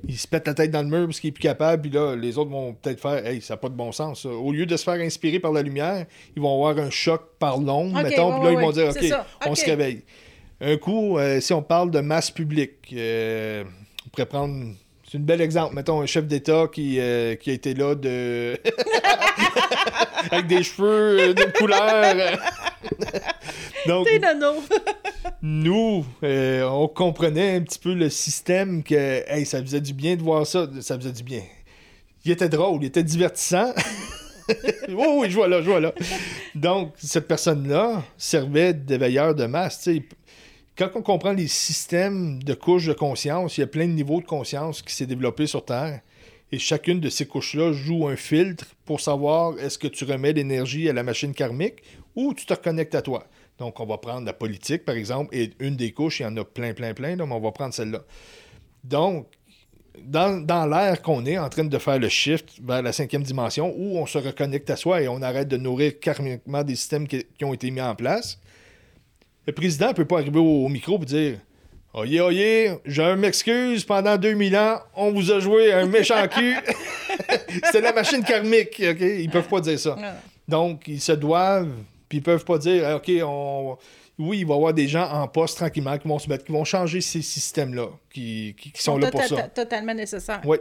[0.04, 2.14] il se pète la tête dans le mur parce qu'il est plus capable, puis là,
[2.14, 4.24] les autres vont peut-être faire Hey, ça n'a pas de bon sens.
[4.24, 7.58] Au lieu de se faire inspirer par la lumière, ils vont avoir un choc par
[7.58, 10.02] l'ombre, mettons, puis là, ils vont dire OK, on se réveille.
[10.60, 13.64] Un coup, euh, si on parle de masse publique, euh,
[14.06, 14.74] on pourrait prendre.
[15.08, 15.74] C'est un bel exemple.
[15.74, 18.58] Mettons un chef d'État qui, euh, qui a été là de.
[20.30, 22.38] avec des cheveux de couleur.
[23.86, 24.08] Donc,
[25.42, 30.22] nous, euh, on comprenait un petit peu le système que ça faisait du bien de
[30.22, 30.68] voir ça.
[30.80, 31.42] Ça faisait du bien.
[32.24, 33.72] Il était drôle, il était divertissant.
[34.88, 35.92] oui, oui, je vois là, je vois là.
[36.56, 39.88] Donc, cette personne-là servait d'éveilleur de masse.
[40.76, 44.20] Quand on comprend les systèmes de couches de conscience, il y a plein de niveaux
[44.20, 46.02] de conscience qui s'est développé sur Terre.
[46.52, 50.88] Et chacune de ces couches-là joue un filtre pour savoir est-ce que tu remets l'énergie
[50.90, 51.82] à la machine karmique
[52.14, 53.26] ou tu te reconnectes à toi.
[53.58, 56.36] Donc, on va prendre la politique, par exemple, et une des couches, il y en
[56.36, 58.04] a plein, plein, plein, donc on va prendre celle-là.
[58.84, 59.28] Donc,
[60.02, 63.74] dans, dans l'air qu'on est en train de faire le shift vers la cinquième dimension,
[63.76, 67.24] où on se reconnecte à soi et on arrête de nourrir karmiquement des systèmes qui,
[67.42, 68.38] ont été mis en place,
[69.46, 71.38] le président ne peut pas arriver au, micro et dire
[71.94, 76.54] Oyez, oyez, je m'excuse, pendant 2000 ans, on vous a joué un méchant cul.
[77.72, 79.00] C'est la machine karmique, OK?
[79.00, 79.96] Ils peuvent pas dire ça.
[80.46, 81.72] Donc, ils se doivent
[82.08, 83.76] puis ils peuvent pas dire, OK, on...
[84.18, 86.52] oui, il va y avoir des gens en poste tranquillement qui vont se mettre, qui
[86.52, 89.48] vont changer ces systèmes-là, qui, qui, sont là pour ça.
[89.48, 90.40] Totalement nécessaire.
[90.44, 90.58] Oui.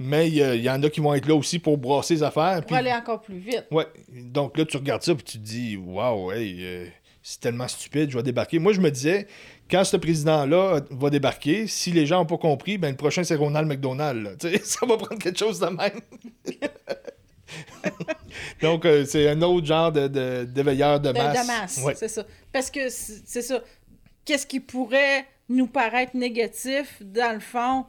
[0.00, 2.62] Mais il y, en a qui vont être là aussi pour brasser les affaires.
[2.64, 3.66] Pour aller encore plus vite.
[3.72, 3.82] Oui.
[4.12, 6.86] Donc là, tu regardes ça et tu te dis, waouh, hey, euh,
[7.28, 8.58] c'est tellement stupide, je vais débarquer.
[8.58, 9.26] Moi, je me disais,
[9.70, 13.34] quand ce président-là va débarquer, si les gens n'ont pas compris, ben le prochain, c'est
[13.34, 14.38] Ronald McDonald.
[14.64, 16.00] Ça va prendre quelque chose de même.
[18.62, 21.42] Donc, euh, c'est un autre genre de, d'éveilleur de, masse.
[21.42, 22.24] De, masse, c'est ça.
[22.50, 23.62] Parce que c'est ça.
[24.24, 27.84] Qu'est-ce qui pourrait nous paraître négatif, dans le fond,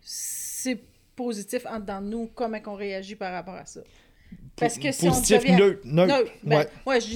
[0.00, 0.80] c'est
[1.16, 3.80] positif en dedans de nous, comment on réagit par rapport à ça.
[4.56, 5.80] Parce que si positif, on neutre.
[5.84, 6.32] neutre.
[6.44, 7.08] Ben, ouais, je,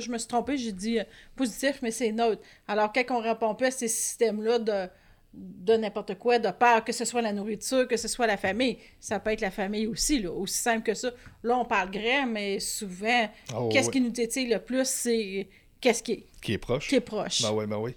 [0.00, 2.42] je, me suis trompé, j'ai dit euh, positif, mais c'est neutre.
[2.68, 4.88] Alors, quand on répond pas à ces systèmes-là de
[5.36, 8.78] de n'importe quoi, de peur, que ce soit la nourriture, que ce soit la famille.
[8.98, 11.10] Ça peut être la famille aussi, là, aussi simple que ça.
[11.42, 15.46] Là, on parle grand, mais souvent, oh, qu'est-ce qui nous détient le plus, c'est
[15.80, 16.26] qu'est-ce qui est...
[16.40, 16.88] Qui est proche.
[16.88, 17.42] Qui est proche.
[17.42, 17.94] Ben oui, ben oui.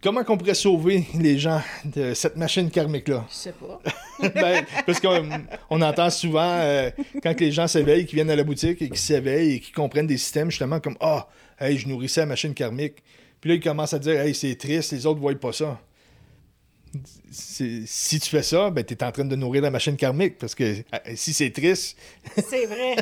[0.00, 3.26] Comment qu'on pourrait sauver les gens de cette machine karmique-là?
[3.28, 3.80] Je sais pas.
[4.34, 6.90] ben, parce qu'on entend souvent, euh,
[7.20, 10.06] quand les gens s'éveillent, qui viennent à la boutique et qui s'éveillent et qui comprennent
[10.06, 11.26] des systèmes justement comme «Ah,
[11.58, 13.02] hey, je nourrissais la machine karmique».
[13.40, 15.80] Puis là, il commence à dire Hey, c'est triste, les autres ne voient pas ça.
[17.30, 20.54] Si tu fais ça, ben, tu es en train de nourrir la machine karmique parce
[20.54, 21.98] que euh, si c'est triste.
[22.48, 22.96] C'est vrai.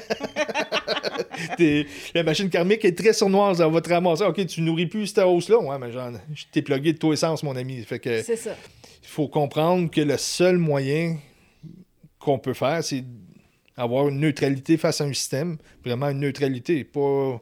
[2.15, 3.61] la machine karmique est très sournoise.
[3.61, 4.25] Elle va te ramasser.
[4.25, 5.59] OK, tu nourris plus cette hausse-là.
[5.59, 7.83] Ouais, mais genre, je t'ai plugué de tous les sens, mon ami.
[7.85, 8.23] Fait que.
[8.23, 8.57] C'est ça.
[9.03, 11.17] Il faut comprendre que le seul moyen
[12.19, 13.05] qu'on peut faire, c'est
[13.77, 15.59] avoir une neutralité face à un système.
[15.85, 16.85] Vraiment une neutralité.
[16.85, 17.41] Pas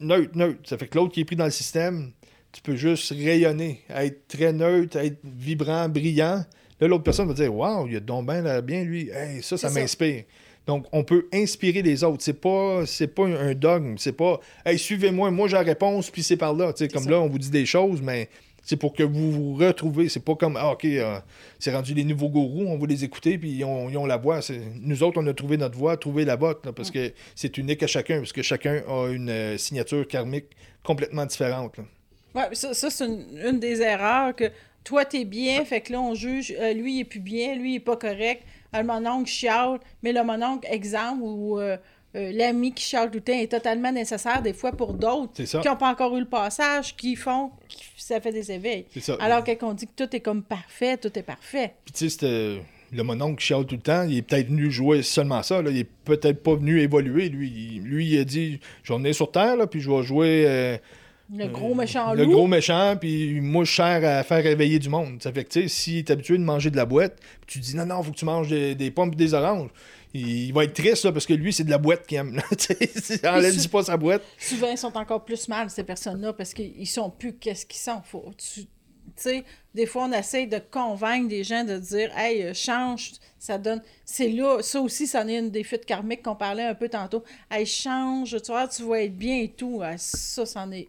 [0.00, 0.60] neutre, neutre.
[0.64, 2.12] Ça fait que l'autre qui est pris dans le système,
[2.52, 6.44] tu peux juste rayonner, être très neutre, être vibrant, brillant.
[6.80, 9.10] Là, l'autre personne va dire Waouh, il a donc bien, bien lui.
[9.10, 10.24] Hey, ça, ça m'inspire.
[10.66, 12.22] Donc, on peut inspirer les autres.
[12.22, 13.96] C'est pas, c'est pas un dogme.
[13.98, 16.72] C'est pas Hey, suivez-moi, moi j'ai la réponse, puis c'est par là.
[16.92, 18.28] comme là, on vous dit des choses, mais
[18.62, 20.08] c'est pour que vous vous retrouvez.
[20.08, 21.18] C'est pas comme, ah, OK, euh,
[21.58, 24.40] c'est rendu les nouveaux gourous, on va les écouter, puis ils ont, la voix.
[24.80, 27.86] Nous autres, on a trouvé notre voix, trouvé la vôtre, parce que c'est unique à
[27.86, 30.46] chacun, parce que chacun a une euh, signature karmique
[30.82, 31.76] complètement différente.
[32.34, 34.44] Oui, ça, c'est une, des erreurs que
[34.84, 37.72] toi, t'es bien, fait que là, on juge, euh, lui, il est plus bien, lui,
[37.72, 38.42] il est pas correct.
[38.72, 41.76] le mononcle chiale, mais le mononcle, exemple, ou euh,
[42.14, 45.76] l'ami qui chiale tout le temps est totalement nécessaire des fois pour d'autres qui n'ont
[45.76, 48.86] pas encore eu le passage, qui font, qui- ça fait des éveils.
[49.00, 49.16] Ça.
[49.20, 51.74] Alors quand on dit que tout est comme parfait, tout est parfait.
[51.84, 52.60] Puis tu sais,
[52.92, 55.62] le mononcle qui chiale tout le temps, il est peut-être venu jouer seulement ça.
[55.62, 55.70] Là.
[55.70, 57.28] Il est peut-être pas venu évoluer.
[57.28, 60.02] Lui, il, lui, il a dit Je vais venir sur Terre, là, puis je vais
[60.02, 60.76] jouer euh,
[61.32, 62.32] Le gros méchant le loup.
[62.32, 65.22] gros méchant, puis moi, je sers à faire réveiller du monde.
[65.22, 67.16] Ça fait que, tu sais, s'il est habitué de manger de la boîte,
[67.46, 69.70] puis tu dis Non, non, faut que tu manges des, des pommes et des oranges.
[70.12, 72.40] Il, il va être triste, là, parce que lui, c'est de la boîte qu'il aime.
[72.58, 74.22] sais, Enlève-y pas sa boîte.
[74.38, 78.02] Souvent, ils sont encore plus mal, ces personnes-là, parce qu'ils sont plus qu'est-ce qu'ils sont.
[78.04, 78.66] Faut, tu
[79.16, 83.12] tu sais, des fois, on essaye de convaincre des gens de dire Hey, euh, change,
[83.38, 83.82] ça donne.
[84.04, 86.88] C'est là, ça aussi, ça en est une des fuites karmiques qu'on parlait un peu
[86.88, 87.22] tantôt.
[87.50, 89.80] Hey, change, tu vois, tu vas être bien et tout.
[89.82, 90.88] Ah, Ça, c'en est.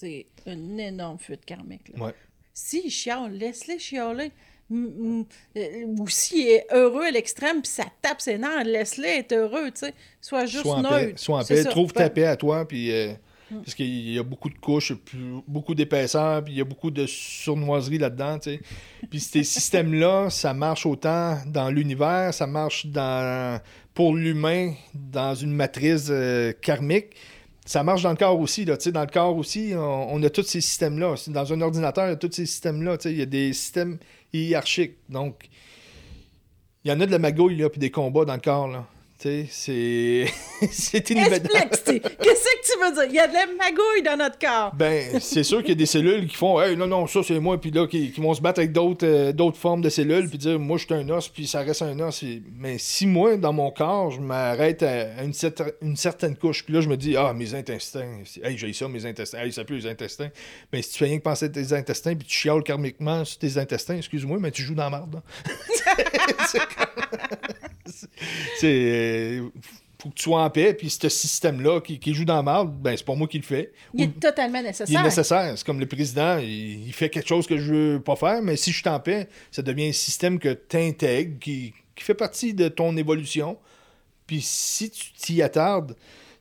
[0.00, 1.90] C'est une énorme fuite karmique.
[1.94, 2.06] Là.
[2.06, 2.14] Ouais.
[2.54, 4.32] S'il chiale, laisse-les chialer.
[4.70, 5.24] Mm, mm,
[5.56, 9.70] euh, Ou s'il est heureux à l'extrême, puis ça tape ses nerfs, laisse-les être heureux,
[9.72, 9.94] tu sais.
[10.20, 10.94] Sois juste Sois en neutre.
[10.94, 11.12] paix.
[11.16, 11.64] Sois en paix.
[11.64, 12.90] Trouve ta paix à toi, puis.
[12.92, 13.12] euh,
[13.50, 14.92] Parce qu'il y a beaucoup de couches,
[15.48, 18.60] beaucoup d'épaisseur, puis il y a beaucoup de sournoiserie là-dedans, tu sais.
[19.10, 23.60] Puis ces systèmes-là, ça marche autant dans l'univers, ça marche dans
[23.92, 27.16] pour l'humain dans une matrice euh, karmique.
[27.70, 28.76] Ça marche dans le corps aussi, là.
[28.76, 31.14] Dans le corps aussi, on, a tous ces systèmes-là.
[31.28, 32.96] Dans un ordinateur, il y a tous ces systèmes-là.
[33.04, 33.98] Il y a des systèmes
[34.32, 34.96] hiérarchiques.
[35.08, 35.48] Donc,
[36.82, 38.88] il y en a de la magouille, là, puis des combats dans le corps, là.
[39.20, 40.24] Tu sais, c'est...
[40.72, 41.10] c'est.
[41.10, 42.00] Explique, Steve.
[42.00, 43.04] Qu'est-ce que tu veux dire?
[43.10, 44.74] Il y a de la magouille dans notre corps.
[44.74, 47.38] Ben, c'est sûr qu'il y a des cellules qui font Hey, non, non, ça c'est
[47.38, 50.26] moi, puis là, qui, qui vont se battre avec d'autres euh, d'autres formes de cellules,
[50.30, 52.22] puis dire Moi, je suis un os, puis ça reste un os.
[52.22, 56.64] Et- Mais si moi, dans mon corps, je m'arrête à, une, cer- une certaine couche,
[56.64, 59.64] puis là, je me dis Ah, mes intestins, hey, j'ai ça, mes intestins, hey, ça
[59.64, 60.30] pue les intestins.
[60.72, 63.38] Mais si tu fais rien que penser à tes intestins, puis tu chiales karmiquement sur
[63.38, 65.20] tes intestins, excuse-moi, mais tu joues dans la marde.
[68.58, 69.48] c'est euh,
[70.00, 72.72] Faut que tu sois en paix, puis ce système-là qui, qui joue dans la marde,
[72.80, 73.72] ben, c'est pas moi qui le fais.
[73.94, 75.02] Il Ou- est totalement il est nécessaire.
[75.04, 75.52] nécessaire.
[75.58, 78.56] C'est comme le président, il, il fait quelque chose que je veux pas faire, mais
[78.56, 82.54] si je t'en paix, ça devient un système que tu intègres, qui, qui fait partie
[82.54, 83.58] de ton évolution.
[84.26, 85.96] Puis si tu t'y attardes,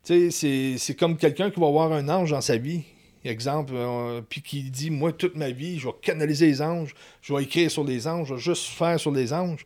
[0.05, 2.83] tu sais, c'est- c'est comme quelqu'un qui va avoir un ange dans sa vie.
[3.25, 7.33] Exemple, euh, puis qui dit Moi, toute ma vie, je vais canaliser les anges, je
[7.33, 9.65] vais écrire sur les anges, je vais juste faire sur les anges.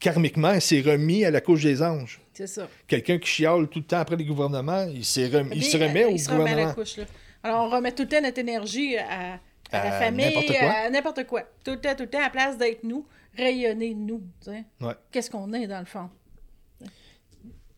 [0.00, 2.20] Karmiquement, c'est remis à la couche des anges.
[2.32, 2.68] C'est ça.
[2.86, 6.04] Quelqu'un qui chiale tout le temps après les gouvernements, il, s'est rem- il se remet
[6.04, 7.04] euh, au il se remet à la couche, là.
[7.42, 9.34] Alors, on remet tout le temps notre énergie à,
[9.70, 11.42] à la famille, à n'importe quoi.
[11.62, 13.06] Tout le temps, tout le temps, à place d'être nous,
[13.36, 14.22] rayonner nous.
[14.46, 14.64] Ouais.
[15.12, 16.08] Qu'est-ce qu'on est, dans le fond?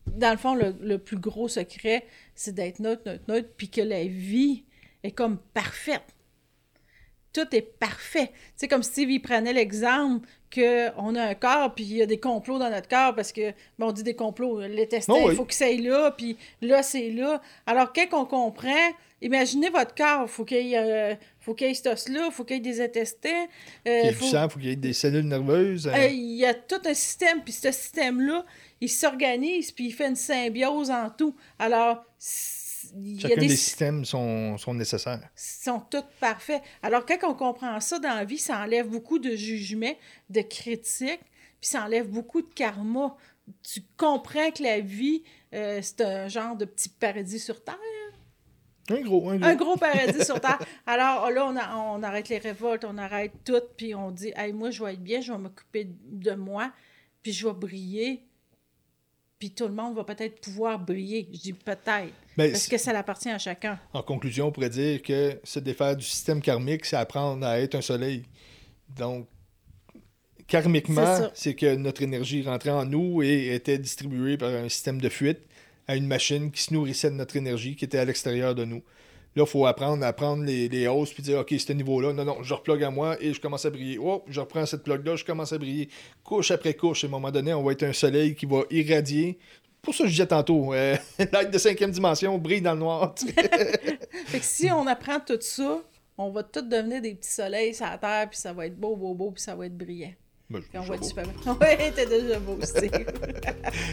[0.07, 3.81] Dans le fond, le, le plus gros secret, c'est d'être neutre, neutre, neutre, puis que
[3.81, 4.63] la vie
[5.03, 6.15] est comme parfaite.
[7.37, 8.31] Tout est parfait.
[8.55, 12.19] C'est comme Steve, il prenait l'exemple qu'on a un corps, puis il y a des
[12.19, 15.29] complots dans notre corps, parce que, bon, on dit des complots, les testins, Oh il
[15.29, 15.35] oui.
[15.35, 17.41] faut que ça aille là, puis là, c'est là.
[17.67, 18.89] Alors, quand on comprend,
[19.21, 20.77] imaginez votre corps, il faut qu'il y ait,
[21.11, 23.45] euh, faut qu'il y ait cet os-là, il faut qu'il y ait des intestins.
[23.87, 25.85] euh, Il faut- du sang, il faut qu'il y ait des cellules nerveuses.
[25.87, 28.45] euh, euh, Il y a tout un système, puis ce système-là,
[28.81, 31.35] il s'organise, puis il fait une symbiose en tout.
[31.59, 32.03] Alors,
[32.95, 35.21] il y a Chacun des des sy- systèmes sont, sont nécessaires.
[35.35, 36.61] sont tous parfaits.
[36.81, 39.93] Alors, quand on comprend ça dans la vie, ça enlève beaucoup de jugement,
[40.29, 41.21] de critiques,
[41.59, 43.15] puis ça enlève beaucoup de karma.
[43.63, 45.23] Tu comprends que la vie,
[45.53, 47.75] euh, c'est un genre de petit paradis sur Terre?
[48.89, 49.45] Un gros, un gros.
[49.49, 50.59] Un gros paradis sur Terre.
[50.85, 54.53] Alors là, on, a- on arrête les révoltes, on arrête tout, puis on dit hey,
[54.53, 56.71] moi, je vais être bien, je vais m'occuper de moi,
[57.21, 58.23] puis je vais briller.
[59.39, 61.29] Puis tout le monde va peut-être pouvoir briller.
[61.31, 62.13] Je dis peut-être.
[62.35, 63.79] Ben, Parce que ça appartient à chacun.
[63.93, 67.75] En conclusion, on pourrait dire que se défaire du système karmique, c'est apprendre à être
[67.75, 68.23] un soleil.
[68.95, 69.27] Donc,
[70.47, 75.09] karmiquement, c'est que notre énergie rentrait en nous et était distribuée par un système de
[75.09, 75.39] fuite
[75.87, 78.81] à une machine qui se nourrissait de notre énergie qui était à l'extérieur de nous.
[79.37, 82.25] Là, il faut apprendre à prendre les, les hausses puis dire OK, ce niveau-là, non,
[82.25, 83.99] non, je replogue à moi et je commence à briller.
[84.01, 85.89] Oh, je reprends cette plug-là, je commence à briller.
[86.23, 89.37] Couche après couche, à un moment donné, on va être un soleil qui va irradier.
[89.79, 93.13] Pour ça, je disais tantôt, euh, de cinquième dimension brille dans le noir.
[94.25, 95.83] Fait que si on apprend tout ça,
[96.17, 98.95] on va tous devenir des petits soleils sur la Terre, puis ça va être beau,
[98.95, 100.13] beau, beau, puis ça va être brillant.
[100.49, 101.57] Ben, Puis on va être super bien.
[101.61, 102.89] Oui, t'es déjà beau aussi.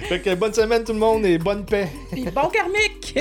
[0.09, 1.89] Fait que bonne semaine tout le monde et bonne paix.
[2.13, 3.19] puis bon karmique!